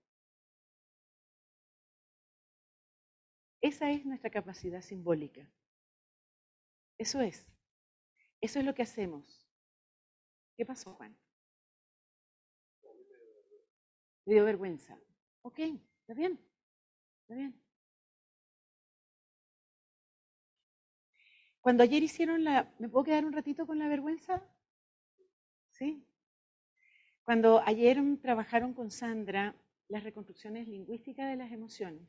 [3.60, 5.52] Esa es nuestra capacidad simbólica.
[6.98, 7.46] Eso es.
[8.40, 9.46] Eso es lo que hacemos.
[10.56, 11.25] ¿Qué pasó, Juan?
[14.26, 15.00] Me dio vergüenza.
[15.44, 16.40] Ok, está bien.
[17.22, 17.62] Está bien.
[21.62, 22.72] Cuando ayer hicieron la...
[22.80, 24.44] ¿Me puedo quedar un ratito con la vergüenza?
[25.72, 26.06] ¿Sí?
[27.24, 29.56] Cuando ayer trabajaron con Sandra
[29.88, 32.08] las reconstrucciones lingüísticas de las emociones,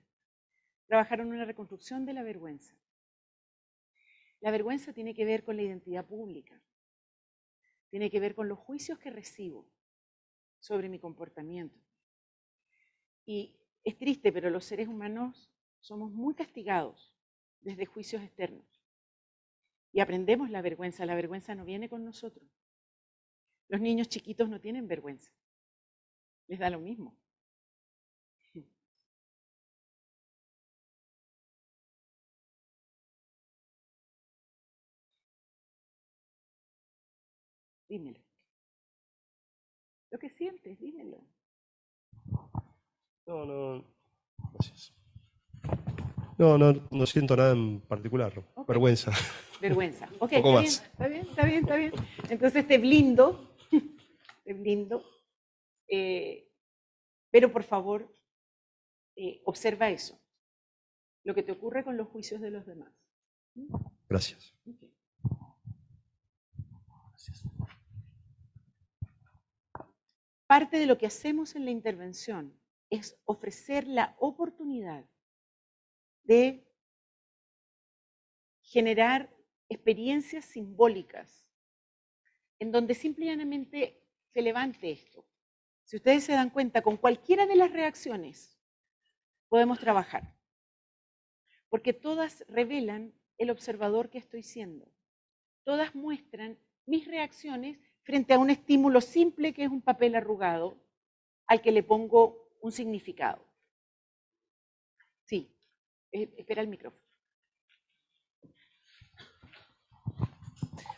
[0.87, 2.75] trabajaron una reconstrucción de la vergüenza.
[4.41, 6.63] La vergüenza tiene que ver con la identidad pública,
[7.89, 9.67] tiene que ver con los juicios que recibo
[10.61, 11.86] sobre mi comportamiento.
[13.27, 15.51] Y es triste, pero los seres humanos
[15.81, 17.13] somos muy castigados
[17.61, 18.65] desde juicios externos.
[19.93, 21.05] Y aprendemos la vergüenza.
[21.07, 22.49] La vergüenza no viene con nosotros.
[23.69, 25.33] Los niños chiquitos no tienen vergüenza.
[26.47, 27.17] Les da lo mismo.
[37.89, 38.21] Dímelo.
[40.11, 41.26] Lo que sientes, dímelo.
[43.27, 43.85] No, no.
[44.53, 44.93] Gracias.
[46.39, 48.33] No, no, no siento nada en particular.
[48.67, 49.13] Vergüenza.
[49.61, 50.09] Vergüenza.
[50.21, 51.93] Ok, poco está bien, está bien, está bien, está bien.
[52.29, 53.57] Entonces te blindo,
[54.45, 55.05] te blindo.
[55.89, 56.43] eh,
[57.31, 58.15] pero por favor,
[59.17, 60.19] eh, observa eso.
[61.25, 62.93] Lo que te ocurre con los juicios de los demás.
[64.09, 64.55] Gracias.
[64.67, 64.85] Ok.
[70.47, 72.55] Parte de lo que hacemos en la intervención
[72.91, 75.05] es ofrecer la oportunidad
[76.25, 76.67] de
[78.63, 79.35] generar
[79.69, 81.47] experiencias simbólicas
[82.59, 85.25] en donde simplemente se levante esto.
[85.85, 88.59] Si ustedes se dan cuenta, con cualquiera de las reacciones
[89.49, 90.35] podemos trabajar,
[91.69, 94.91] porque todas revelan el observador que estoy siendo.
[95.65, 100.81] Todas muestran mis reacciones frente a un estímulo simple que es un papel arrugado
[101.47, 103.43] al que le pongo un significado.
[105.25, 105.57] Sí,
[106.13, 107.03] eh, espera el micrófono.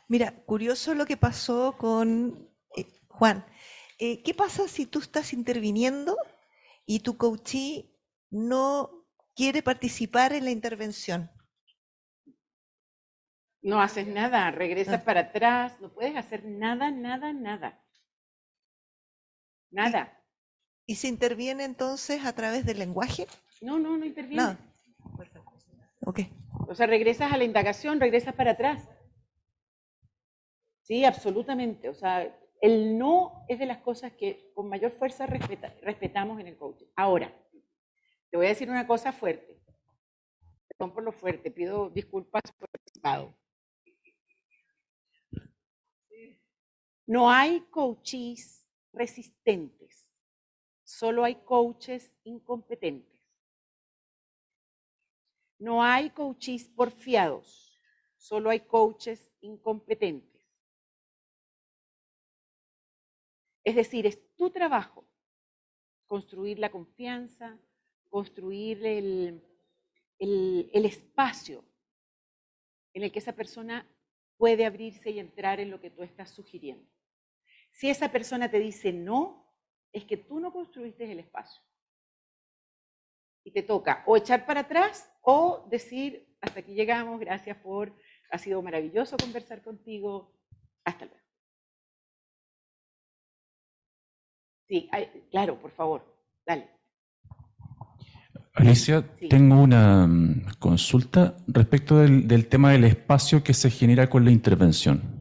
[0.09, 3.45] Mira, curioso lo que pasó con eh, Juan.
[3.99, 6.17] eh, ¿qué pasa si tú estás interviniendo
[6.87, 7.95] y tu coachee
[8.31, 11.31] no quiere participar en la intervención?
[13.61, 15.05] No haces nada, regresas Ah.
[15.05, 17.85] para atrás, no puedes hacer nada, nada, nada.
[19.71, 20.18] Nada.
[20.91, 23.27] ¿Y se interviene entonces a través del lenguaje?
[23.61, 24.37] No, no, no interviene.
[24.43, 24.59] Nada.
[26.07, 26.21] Ok.
[26.67, 28.89] O sea, regresas a la indagación, regresas para atrás.
[30.81, 31.91] Sí, absolutamente.
[31.91, 36.47] O sea, el no es de las cosas que con mayor fuerza respeta- respetamos en
[36.47, 36.87] el coaching.
[36.97, 37.31] Ahora,
[38.31, 39.61] te voy a decir una cosa fuerte.
[40.69, 43.37] Perdón por lo fuerte, pido disculpas por anticipado.
[47.07, 49.78] No hay coaches resistentes,
[50.89, 53.21] solo hay coaches incompetentes.
[55.59, 57.79] No hay coaches porfiados,
[58.17, 60.43] solo hay coaches incompetentes.
[63.65, 65.05] Es decir, es tu trabajo
[66.07, 67.59] construir la confianza,
[68.09, 69.43] construir el,
[70.73, 71.63] espacio
[72.95, 73.87] en el que esa persona
[74.39, 76.89] puede abrirse y entrar en lo que tú estás sugiriendo.
[77.73, 79.48] Si esa persona te dice no,
[79.93, 81.63] es que tú no construiste el espacio.
[83.45, 87.97] Y te toca o echar para atrás o decir, hasta aquí llegamos, gracias por,
[88.31, 90.35] ha sido maravilloso conversar contigo,
[90.85, 91.21] hasta luego.
[94.69, 94.91] Sí,
[95.31, 96.05] claro, por favor,
[96.47, 96.69] dale.
[98.53, 99.29] Alicia, Sí.
[99.29, 104.31] tengo una mm, consulta respecto del, del tema del espacio que se genera con la
[104.31, 105.18] intervención.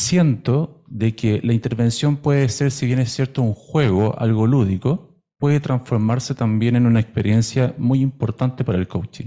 [0.00, 5.22] Siento de que la intervención puede ser, si bien es cierto, un juego, algo lúdico,
[5.38, 9.26] puede transformarse también en una experiencia muy importante para el coaching.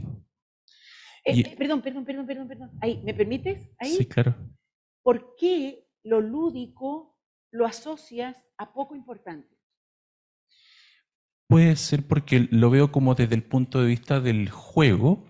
[1.26, 2.72] Eh, Y- eh, perdón, perdón, perdón, perdón, perdón.
[2.82, 3.70] Ahí, ¿me permites?
[3.78, 3.92] Ahí.
[3.92, 4.36] Sí, claro.
[5.04, 7.20] ¿Por qué lo lúdico
[7.52, 9.56] lo asocias a poco importante?
[11.48, 15.24] Puede ser porque lo veo como desde el punto de vista del juego,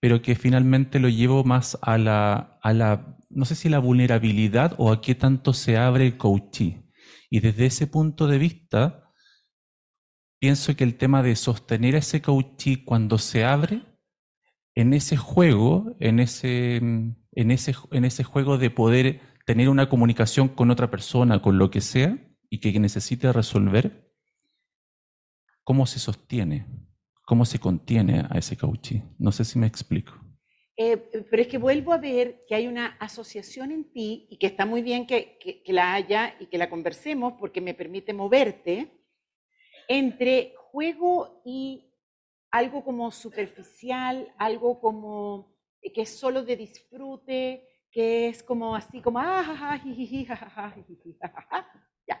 [0.00, 4.74] pero que finalmente lo llevo más a la, a la, no sé si la vulnerabilidad
[4.78, 6.84] o a qué tanto se abre el coachee.
[7.30, 9.10] Y desde ese punto de vista,
[10.38, 13.84] pienso que el tema de sostener ese coachee cuando se abre,
[14.74, 20.48] en ese juego, en ese, en ese, en ese juego de poder tener una comunicación
[20.48, 22.18] con otra persona, con lo que sea,
[22.48, 24.12] y que necesite resolver,
[25.64, 26.66] ¿cómo se sostiene?
[27.24, 29.04] ¿Cómo se contiene a ese coachee?
[29.18, 30.21] No sé si me explico.
[30.84, 30.96] Eh,
[31.30, 34.64] pero es que vuelvo a ver que hay una asociación en ti y que está
[34.66, 38.74] muy bien que, que- que la haya y que la conversemos porque me permite moverte
[39.88, 41.92] entre juego y
[42.50, 49.00] algo como superficial, algo como eh, que es solo de disfrute, que es como así
[49.00, 51.58] como ah, ja, ja, jijiji, ja, ja, ja, jijiji, ja, ja, ja".
[52.08, 52.16] Ya.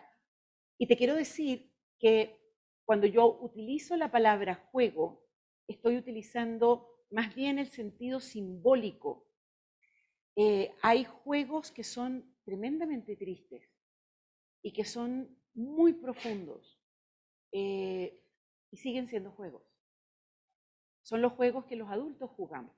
[0.78, 2.38] Y te quiero decir que
[2.84, 5.26] cuando yo utilizo la palabra juego,
[5.66, 9.28] estoy utilizando más bien el sentido simbólico.
[10.34, 13.70] Eh, hay juegos que son tremendamente tristes
[14.62, 16.80] y que son muy profundos
[17.52, 18.18] eh,
[18.70, 19.62] y siguen siendo juegos.
[21.02, 22.74] Son los juegos que los adultos jugamos.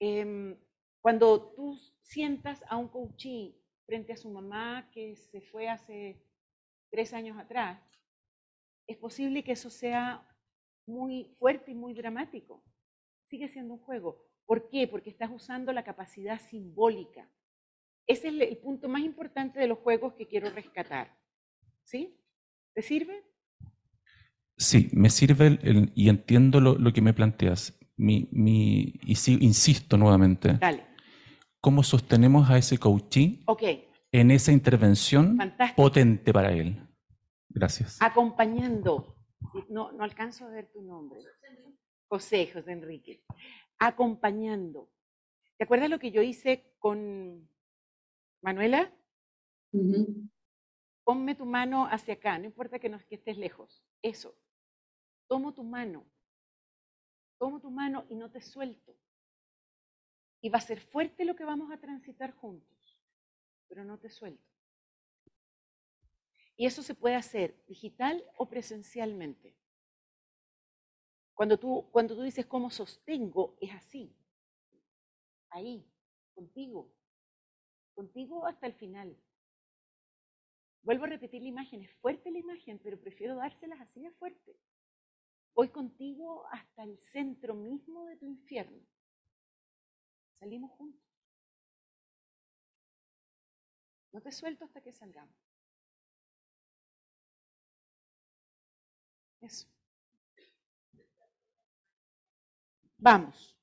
[0.00, 0.58] Em,
[1.00, 6.24] cuando tú sientas a un coachee frente a su mamá que se fue hace
[6.90, 7.80] tres años atrás,
[8.86, 10.26] es posible que eso sea
[10.86, 12.62] muy fuerte y muy dramático.
[13.28, 14.24] Sigue siendo un juego.
[14.46, 14.86] ¿Por qué?
[14.88, 17.28] Porque estás usando la capacidad simbólica.
[18.06, 21.16] Ese es el- punto más importante de los juegos que quiero rescatar.
[21.84, 22.18] ¿Sí?
[22.74, 23.22] ¿Te sirve?
[24.56, 27.78] Sí, me sirve el- el- y entiendo lo, lo que me planteas.
[27.96, 30.84] Mi, mi- y sí, insisto nuevamente, Dale.
[31.60, 33.62] ¿cómo sostenemos a ese coachee Ok,
[34.12, 35.82] en esa intervención fantástico.
[35.82, 36.76] potente para él?
[37.48, 37.98] Gracias.
[38.00, 39.14] Acompañando.
[39.68, 41.20] No, no alcanzo a ver tu nombre.
[42.08, 43.22] José, José Enrique.
[43.78, 44.90] Acompañando.
[45.56, 47.48] ¿Te acuerdas lo que yo hice con
[48.42, 48.92] Manuela?
[51.04, 53.82] Ponme tu mano hacia acá, no importa que, no, que estés lejos.
[54.02, 54.36] Eso.
[55.26, 56.04] Tomo tu mano.
[57.38, 58.94] Tomo tu mano y no te suelto.
[60.40, 63.00] Y va a ser fuerte lo que vamos a transitar juntos,
[63.68, 64.51] pero no te suelto.
[66.62, 69.56] Y eso se puede hacer digital o presencialmente.
[71.34, 74.14] Cuando tú, cuando tú dices cómo sostengo, es así.
[75.50, 75.84] Ahí,
[76.32, 76.94] contigo.
[77.96, 79.20] Contigo hasta el final.
[80.84, 84.56] Vuelvo a repetir la imagen, es fuerte la imagen, pero prefiero dárselas así de fuerte.
[85.54, 88.86] Voy contigo hasta el centro mismo de tu infierno.
[90.38, 91.02] Salimos juntos.
[94.12, 95.41] No te suelto hasta que salgamos.
[99.42, 99.66] Eso.
[102.96, 103.56] Vamos.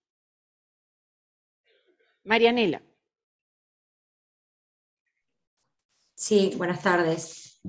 [2.25, 2.81] Marianela.
[6.13, 7.61] Sí, buenas tardes.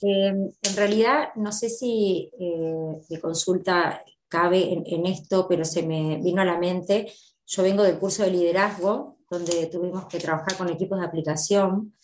[0.00, 5.82] Eh, en realidad, no sé si eh, mi consulta cabe en, en esto, pero se
[5.82, 7.12] me vino a la mente.
[7.46, 11.94] Yo vengo del curso de liderazgo, donde tuvimos que trabajar con equipos de aplicación.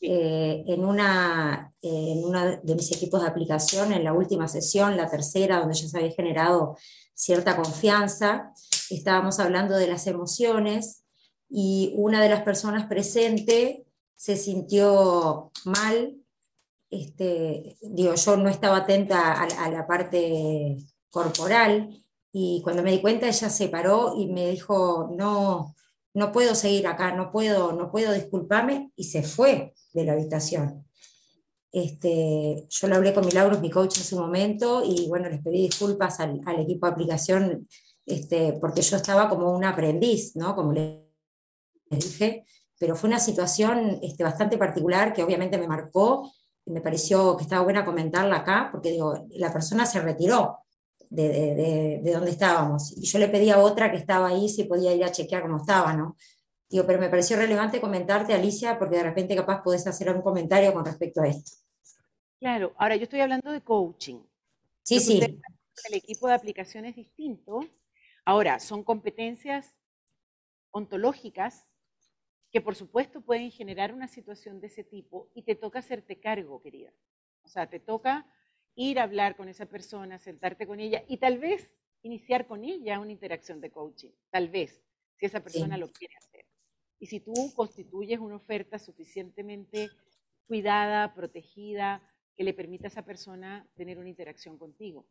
[0.00, 5.10] Eh, en, una, en uno de mis equipos de aplicación, en la última sesión, la
[5.10, 6.76] tercera, donde ya se había generado
[7.14, 8.52] cierta confianza,
[8.90, 11.04] estábamos hablando de las emociones
[11.48, 13.78] y una de las personas presentes
[14.16, 16.16] se sintió mal.
[16.90, 20.76] Este, digo, yo no estaba atenta a la parte
[21.10, 21.88] corporal
[22.32, 25.74] y cuando me di cuenta ella se paró y me dijo, no,
[26.16, 30.86] no puedo seguir acá, no puedo, no puedo disculparme y se fue de la habitación.
[31.70, 35.66] Este, yo lo hablé con Milagros, mi coach en su momento, y bueno, les pedí
[35.66, 37.68] disculpas al, equipo de aplicación,
[38.06, 40.56] este, porque yo estaba como un aprendiz, ¿no?
[40.56, 41.02] Como les
[41.90, 42.46] dije,
[42.78, 46.32] pero fue una situación este, bastante particular que obviamente me marcó,
[46.64, 50.60] y me pareció que estaba buena comentarla acá, porque digo, la persona se retiró
[51.10, 54.48] de, de, de, de donde estábamos, y yo le pedí a otra que estaba ahí
[54.48, 56.16] si podía ir a chequear cómo estaba, ¿no?
[56.68, 60.72] Digo, pero me pareció relevante comentarte, Alicia, porque de repente capaz podés hacer algún comentario
[60.72, 61.52] con respecto a esto.
[62.40, 64.20] Claro, ahora yo estoy hablando de coaching.
[64.82, 65.20] Sí, sí.
[65.88, 67.60] El equipo de aplicación es distinto.
[68.24, 69.76] Ahora, son competencias
[70.70, 71.66] ontológicas
[72.50, 76.62] que por supuesto pueden generar una situación de ese tipo y te toca hacerte cargo,
[76.62, 76.92] querida.
[77.42, 78.26] O sea, te toca
[78.76, 81.68] ir a hablar con esa persona, sentarte con ella y tal vez
[82.02, 84.10] iniciar con ella una interacción de coaching.
[84.30, 84.80] Tal vez,
[85.16, 86.44] si esa persona lo quiere hacer.
[86.98, 89.90] Y si tú constituyes una oferta suficientemente
[90.46, 92.00] cuidada, protegida,
[92.36, 95.06] que le permita a esa persona tener una interacción contigo.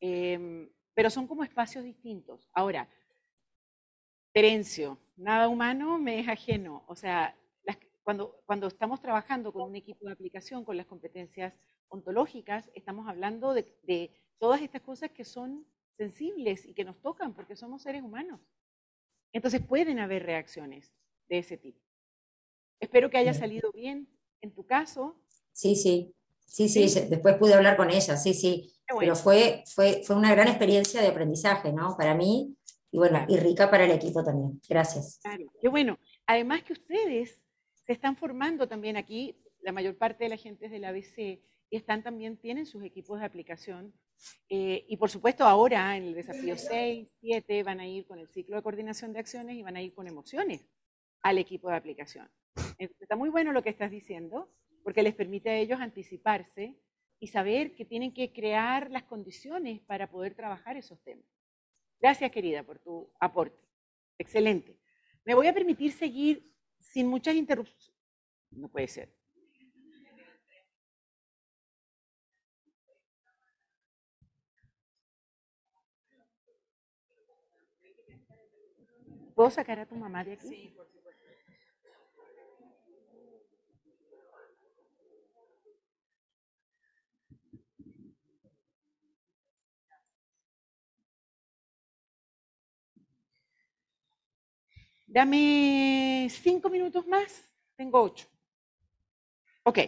[0.00, 2.48] Em, pero son como espacios distintos.
[2.52, 2.88] Ahora,
[4.32, 6.84] Terencio, nada humano me es ajeno.
[6.86, 11.54] O sea, las- cuando, cuando estamos trabajando con un equipo de aplicación, con las competencias
[11.88, 15.66] ontológicas, estamos hablando de, de todas estas cosas que son
[15.96, 18.40] sensibles y que nos tocan porque somos seres humanos.
[19.32, 20.94] Entonces pueden haber reacciones
[21.28, 21.80] de ese tipo.
[22.80, 24.08] Espero que haya salido bien
[24.40, 25.20] en tu caso.
[25.52, 26.14] Sí, sí.
[26.46, 27.00] Sí, sí, Sí.
[27.10, 28.72] después pude hablar con ella, sí, sí.
[28.88, 29.00] Bueno.
[29.00, 31.94] Pero fue, fue, fue una gran experiencia de aprendizaje, ¿no?
[31.98, 32.56] Para mí
[32.90, 33.32] y bueno, Claro.
[33.34, 34.58] y rica para el equipo también.
[34.66, 35.18] Gracias.
[35.22, 35.98] Claro, qué bueno.
[36.26, 37.38] Además que ustedes
[37.84, 41.76] se están formando también aquí, la mayor parte de la gente es del ABC y
[41.76, 43.92] están también, tienen sus equipos de aplicación.
[44.48, 48.28] eh, y por supuesto ahora en el desafío 6, 7 van a ir con el
[48.28, 50.66] ciclo de coordinación de acciones y van a ir con emociones
[51.22, 52.28] al equipo de aplicación.
[52.78, 54.52] Está muy bueno lo que estás diciendo
[54.82, 56.76] porque les permite a ellos anticiparse
[57.20, 61.26] y saber que tienen que crear las condiciones para poder trabajar esos temas.
[62.00, 63.60] Gracias, querida, por tu aporte.
[64.18, 64.78] Excelente.
[65.24, 67.92] Me voy a permitir seguir sin muchas interrupciones.
[68.50, 69.17] No puede ser.
[79.38, 80.48] ¿Puedo sacar a tu mamá de aquí?
[80.48, 81.22] Sí, por supuesto.
[95.06, 97.48] Dame cinco minutos más.
[97.76, 98.26] Tengo ocho.
[99.62, 99.78] Ok.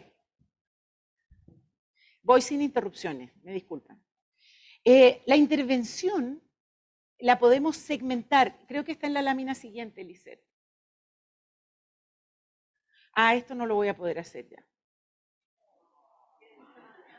[2.22, 4.01] Voy sin interrupciones, me disculpan.
[4.84, 6.40] Eh, la intervención
[7.21, 8.59] la podemos segmentar.
[8.66, 10.43] Creo que está en la lámina siguiente, Lisette.
[13.14, 14.64] Ah, esto no lo voy a poder hacer ya.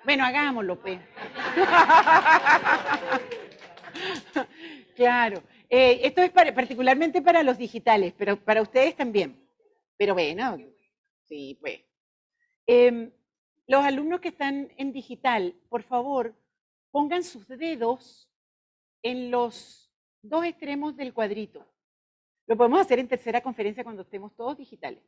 [0.04, 1.00] Bueno, hagámoslo, P.
[4.96, 5.44] claro.
[5.70, 9.48] Eh, esto es particularmente para los digitales, pero para ustedes también.
[9.98, 10.58] Pero bueno,
[11.28, 11.82] sí, pues.
[12.66, 13.12] Em,
[13.68, 16.36] los alumnos que están en digital, por favor,
[16.90, 18.28] pongan sus dedos
[19.04, 19.91] en los
[20.22, 21.66] dos extremos del cuadrito.
[22.48, 25.04] Lo podemos hacer en tercera conferencia cuando estemos todos digitales.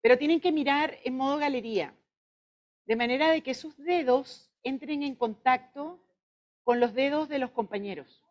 [0.00, 1.94] Pero tienen que mirar en modo galería,
[2.86, 6.00] de manera de que sus dedos entren en contacto
[6.62, 8.24] con los dedos de los compañeros.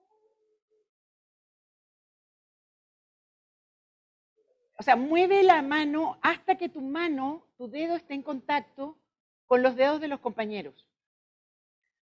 [4.78, 8.97] O sea, mueve la mano hasta que tu mano, tu dedo esté en contacto
[9.45, 10.88] con los dedos de los compañeros.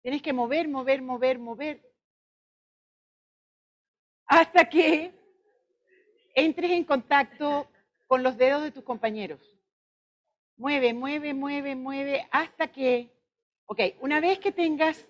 [0.01, 1.94] Tienes que mover, mover, mover, mover.
[4.27, 5.13] Hasta que
[6.35, 7.71] entres en contacto
[8.07, 9.41] con los dedos de tus compañeros.
[10.57, 13.11] Mueve, mueve, mueve, mueve, hasta que,
[13.67, 15.09] ok, una vez que tengas,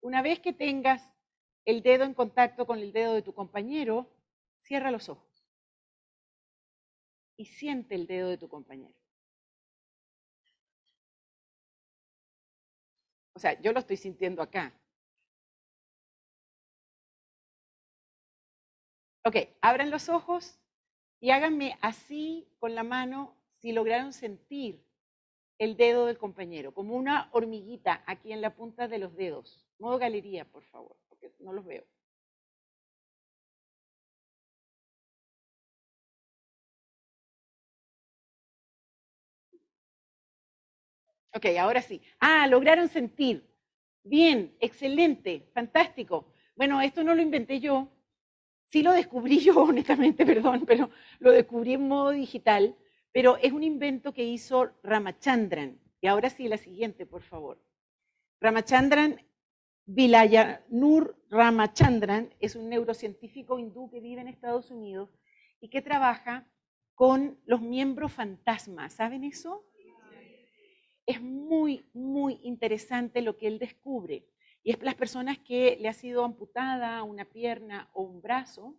[0.00, 1.02] una vez que tengas
[1.64, 4.10] el dedo en contacto con el dedo de tu compañero,
[4.62, 5.30] cierra los ojos
[7.36, 8.94] y siente el dedo de tu compañero.
[13.34, 14.74] O sea, yo lo estoy sintiendo acá.
[19.24, 20.58] Ok, abran los ojos
[21.20, 24.84] y háganme así con la mano si lograron sentir
[25.58, 29.66] el dedo del compañero, como una hormiguita aquí en la punta de los dedos.
[29.78, 31.84] Modo galería, por favor, porque no los veo.
[41.32, 42.02] Ok, ahora sí.
[42.18, 43.46] Ah, lograron sentir.
[44.02, 46.32] Bien, excelente, fantástico.
[46.56, 47.88] Bueno, esto no lo inventé yo.
[48.70, 52.76] Sí lo descubrí yo, honestamente, perdón, pero lo descubrí en modo digital.
[53.12, 55.78] Pero es un invento que hizo Ramachandran.
[56.00, 57.60] Y ahora sí, la siguiente, por favor.
[58.40, 59.20] Ramachandran,
[59.84, 65.10] Vilayanur Ramachandran, es un neurocientífico hindú que vive en Estados Unidos
[65.60, 66.46] y que trabaja
[66.94, 68.94] con los miembros fantasmas.
[68.94, 69.64] ¿Saben eso?
[71.10, 74.24] es muy, muy interesante lo que él descubre.
[74.62, 78.78] Y es las personas que le ha sido amputada una pierna o un brazo,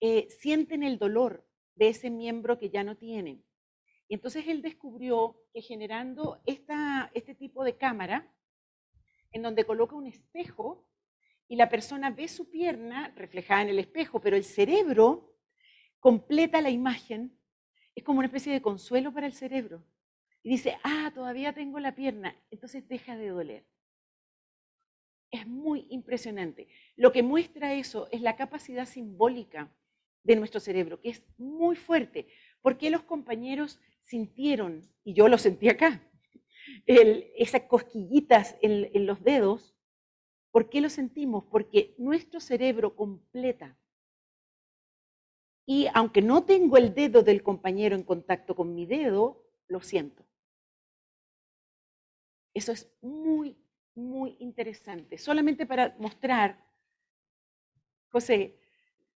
[0.00, 3.44] eh, sienten el dolor de ese miembro que ya no tienen.
[4.08, 8.34] Y entonces él descubrió que generando esta, este tipo de cámara,
[9.32, 10.86] en donde coloca un espejo
[11.48, 15.36] y la persona ve su pierna reflejada en el espejo, pero el cerebro
[15.98, 17.38] completa la imagen,
[17.94, 19.84] es como una especie de consuelo para el cerebro
[20.42, 23.71] y dice, ah, todavía tengo la pierna, entonces deja de doler.
[25.32, 26.68] Es muy impresionante.
[26.94, 29.74] Lo que muestra eso es la capacidad simbólica
[30.22, 32.28] de nuestro cerebro, que es muy fuerte.
[32.60, 36.00] porque los compañeros sintieron, y yo lo sentí acá,
[36.86, 39.74] esas cosquillitas en, en los dedos?
[40.52, 41.44] ¿Por qué lo sentimos?
[41.50, 43.76] Porque nuestro cerebro completa.
[45.66, 50.24] Y aunque no tengo el dedo del compañero en contacto con mi dedo, lo siento.
[52.54, 53.56] Eso es muy,
[53.94, 55.18] muy interesante.
[55.18, 56.64] Solamente para mostrar,
[58.10, 58.58] José,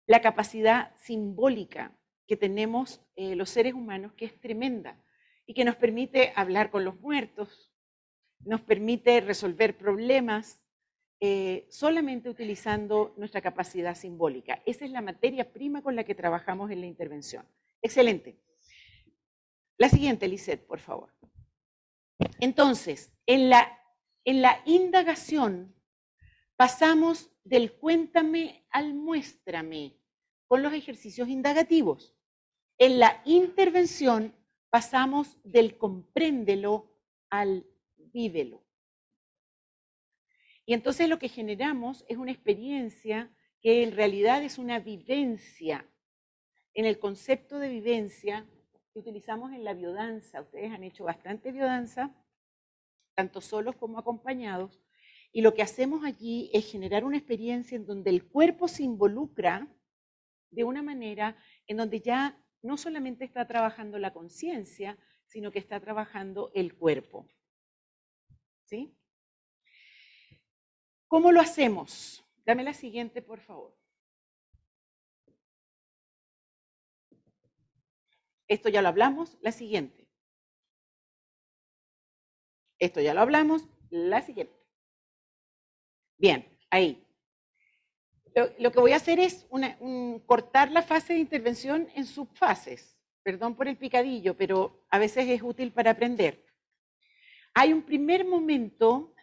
[0.05, 1.97] la capacidad simbólica
[2.27, 4.97] que tenemos eh, los seres humanos, que es tremenda
[5.45, 7.71] y que nos permite hablar con los muertos,
[8.39, 10.61] nos permite resolver problemas
[11.19, 14.61] eh, solamente utilizando nuestra capacidad simbólica.
[14.65, 17.45] Esa es la materia prima con la que trabajamos en la intervención.
[17.81, 18.37] Excelente.
[19.77, 21.13] La siguiente, Lisette, por favor.
[22.39, 23.79] Entonces, en la,
[24.25, 25.75] en la indagación
[26.55, 29.97] pasamos del cuéntame al muéstrame
[30.47, 32.15] con los ejercicios indagativos.
[32.77, 34.35] En la intervención
[34.69, 36.89] pasamos del compréndelo
[37.29, 37.65] al
[37.97, 38.63] vívelo.
[40.65, 45.85] Y entonces lo que generamos es una experiencia que en realidad es una vivencia.
[46.73, 48.47] En el concepto de vivencia
[48.93, 50.41] que utilizamos en la biodanza.
[50.41, 52.15] Ustedes han hecho bastante biodanza,
[53.15, 54.81] tanto solos como acompañados.
[55.31, 59.67] Y lo que hacemos allí es generar una experiencia en donde el cuerpo se involucra
[60.51, 61.37] de una manera
[61.67, 67.27] en donde ya no solamente está trabajando la conciencia, sino que está trabajando el cuerpo.
[68.65, 68.95] ¿Sí?
[71.07, 72.23] ¿Cómo lo hacemos?
[72.45, 73.75] Dame la siguiente, por favor.
[78.47, 80.02] Esto ya lo hablamos, la siguiente.
[82.83, 84.53] Esto ya lo hablamos, la siguiente.
[86.17, 87.07] Bien, ahí.
[88.59, 89.47] Lo, que voy a hacer es
[90.25, 92.99] cortar la fase de intervención en subfases.
[93.23, 96.45] Perdón por el picadillo, pero a veces es útil para aprender.
[97.53, 99.15] Hay un primer momento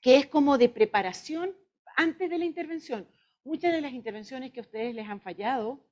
[0.00, 1.54] que es como de preparación
[1.94, 3.06] antes de la intervención.
[3.44, 5.86] Muchas de las intervenciones que ustedes les han fallado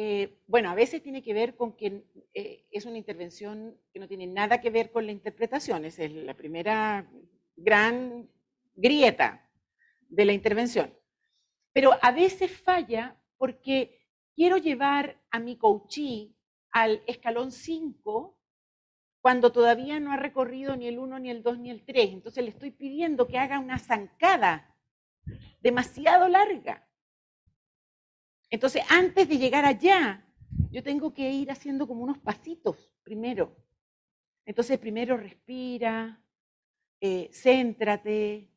[0.00, 4.06] eh, bueno, a veces tiene que ver con que eh, es una intervención que no
[4.06, 7.10] tiene nada que ver con la interpretación, esa es la primera
[7.56, 8.30] gran
[8.76, 9.50] grieta
[10.08, 10.94] de la intervención.
[11.72, 13.98] Pero a veces falla porque
[14.36, 16.32] quiero llevar a mi coachee
[16.70, 18.38] al escalón 5
[19.20, 22.12] cuando todavía no ha recorrido ni el 1, ni el 2, ni el 3.
[22.12, 24.76] Entonces le estoy pidiendo que haga una zancada
[25.60, 26.87] demasiado larga.
[28.50, 30.24] Entonces, antes de llegar allá,
[30.70, 33.56] yo tengo que ir haciendo como unos pasitos primero.
[34.44, 36.22] Entonces, primero respira,
[37.00, 38.50] eh, céntrate,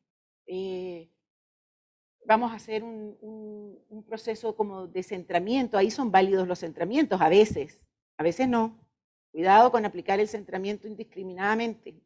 [0.46, 1.10] eh,
[2.24, 3.12] vamos a hacer un,
[4.06, 5.78] proceso como de centramiento.
[5.78, 7.80] Ahí son válidos los centramientos, a veces,
[8.18, 8.78] a veces no.
[9.30, 12.02] Cuidado con aplicar el centramiento indiscriminadamente.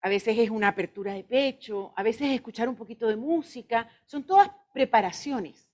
[0.00, 3.90] A veces es una apertura de pecho, a veces es escuchar un poquito de música,
[4.06, 5.67] son todas preparaciones.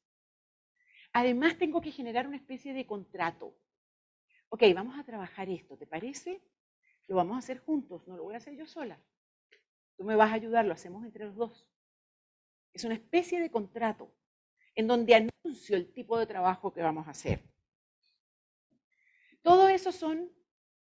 [1.15, 3.57] Además tengo que generar una especie de contrato.
[4.49, 6.43] Ok, vamos a trabajar esto, ¿te parece?
[7.07, 9.01] Lo vamos a hacer juntos, no lo voy a hacer yo sola.
[9.97, 11.71] Tú me vas a ayudar, lo hacemos entre los dos.
[12.73, 14.13] Es una especie de contrato
[14.75, 17.49] en donde anuncio el tipo de trabajo que vamos a hacer.
[19.41, 20.33] Todo eso son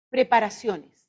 [0.08, 1.06] preparaciones.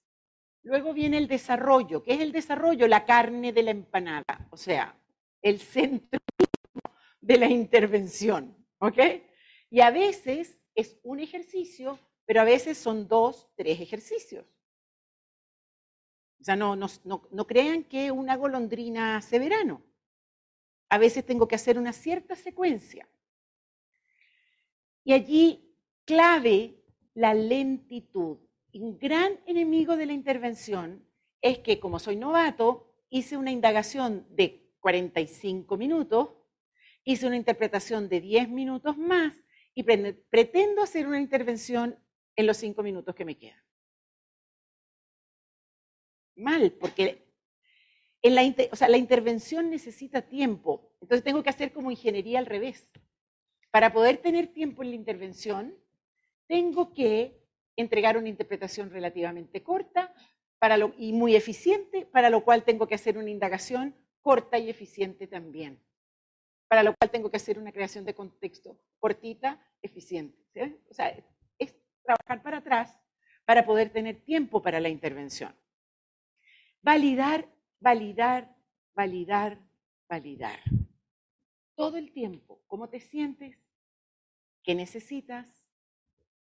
[0.61, 2.03] Luego viene el desarrollo.
[2.03, 2.85] ¿Qué es el desarrollo?
[2.89, 4.99] La carne de la empanada, o sea,
[5.41, 6.19] el centro
[7.21, 8.64] de la intervención.
[8.85, 8.99] ¿Ok?
[9.71, 14.45] Y a veces es un ejercicio, pero a veces son dos, tres ejercicios.
[16.39, 19.81] O sea, no, crean que una golondrina hace verano.
[20.89, 23.09] A veces tengo que hacer una cierta secuencia.
[25.03, 25.75] Y allí
[26.05, 26.83] clave
[27.15, 28.37] la lentitud.
[28.71, 31.03] Un gran enemigo de la intervención
[31.41, 36.34] es que como soy novato, hice una indagación de 45 minutos,
[37.05, 39.33] hice una interpretación de 10 minutos más
[39.73, 41.97] y pretendo hacer una intervención
[42.35, 43.63] en los 5 minutos que me quedan.
[46.35, 47.25] Mal, porque
[48.21, 48.43] la,
[48.97, 50.91] intervención necesita tiempo.
[50.99, 52.89] Entonces tengo que hacer como ingeniería al revés.
[53.71, 55.77] Para poder tener tiempo en la intervención,
[56.47, 57.39] tengo que
[57.77, 60.13] entregar una interpretación relativamente corta
[60.97, 65.79] y muy eficiente, para lo cual tengo que hacer una indagación corta y eficiente también.
[66.75, 70.83] Para lo cual tengo que hacer una creación de contexto cortita, eficiente.
[70.89, 71.15] O sea,
[71.57, 71.73] es
[72.03, 72.99] trabajar para atrás
[73.45, 75.55] para poder tener tiempo para la intervención.
[76.81, 77.47] Validar
[77.79, 78.53] validar,
[78.93, 79.57] validar,
[80.09, 80.59] validar.
[81.75, 83.57] Todo el tiempo, ¿cómo te sientes?
[84.61, 85.47] ¿Qué necesitas?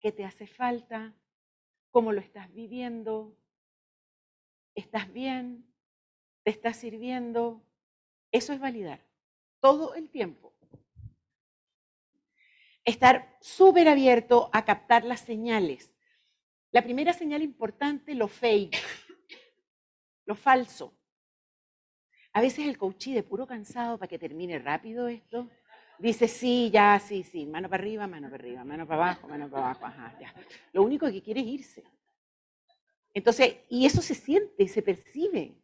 [0.01, 1.15] ¿Qué te hace falta?
[1.91, 3.39] ¿Cómo lo estás viviendo?
[4.75, 5.73] ¿Estás bien?
[6.43, 7.63] ¿Te estás sirviendo?
[8.33, 9.04] Eso es validar.
[9.65, 10.53] Todo el tiempo.
[12.85, 15.91] Estar súper abierto a captar las señales.
[16.71, 18.77] La primera señal importante, lo fake,
[20.27, 20.95] lo falso.
[22.35, 25.49] A veces el coachí de puro cansado para que termine rápido esto,
[25.99, 29.49] dice sí, ya, sí, sí, mano para arriba, mano para arriba, mano para abajo, mano
[29.49, 30.35] para abajo, ajá, ya.
[30.75, 31.85] Lo único que quiere es irse.
[33.15, 35.57] Entonces, y eso se siente, se percibe.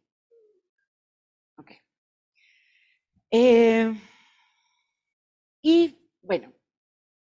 [1.57, 1.73] Ok.
[3.31, 3.93] Eh,
[5.61, 6.53] y bueno,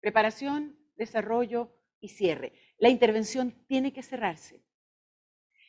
[0.01, 2.53] preparación, desarrollo y cierre.
[2.79, 4.65] La intervención tiene que cerrarse.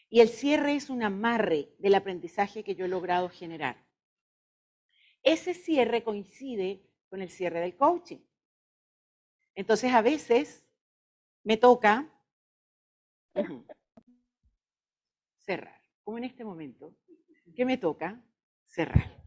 [0.10, 3.84] Y el cierre es un amarre del aprendizaje que yo he logrado generar.
[5.24, 8.20] Ese cierre coincide con el cierre del coaching.
[9.56, 10.66] Entonces a veces
[11.44, 12.14] me toca
[15.40, 16.96] cerrar, como en este momento,
[17.56, 18.24] que me toca
[18.68, 19.18] cerrar.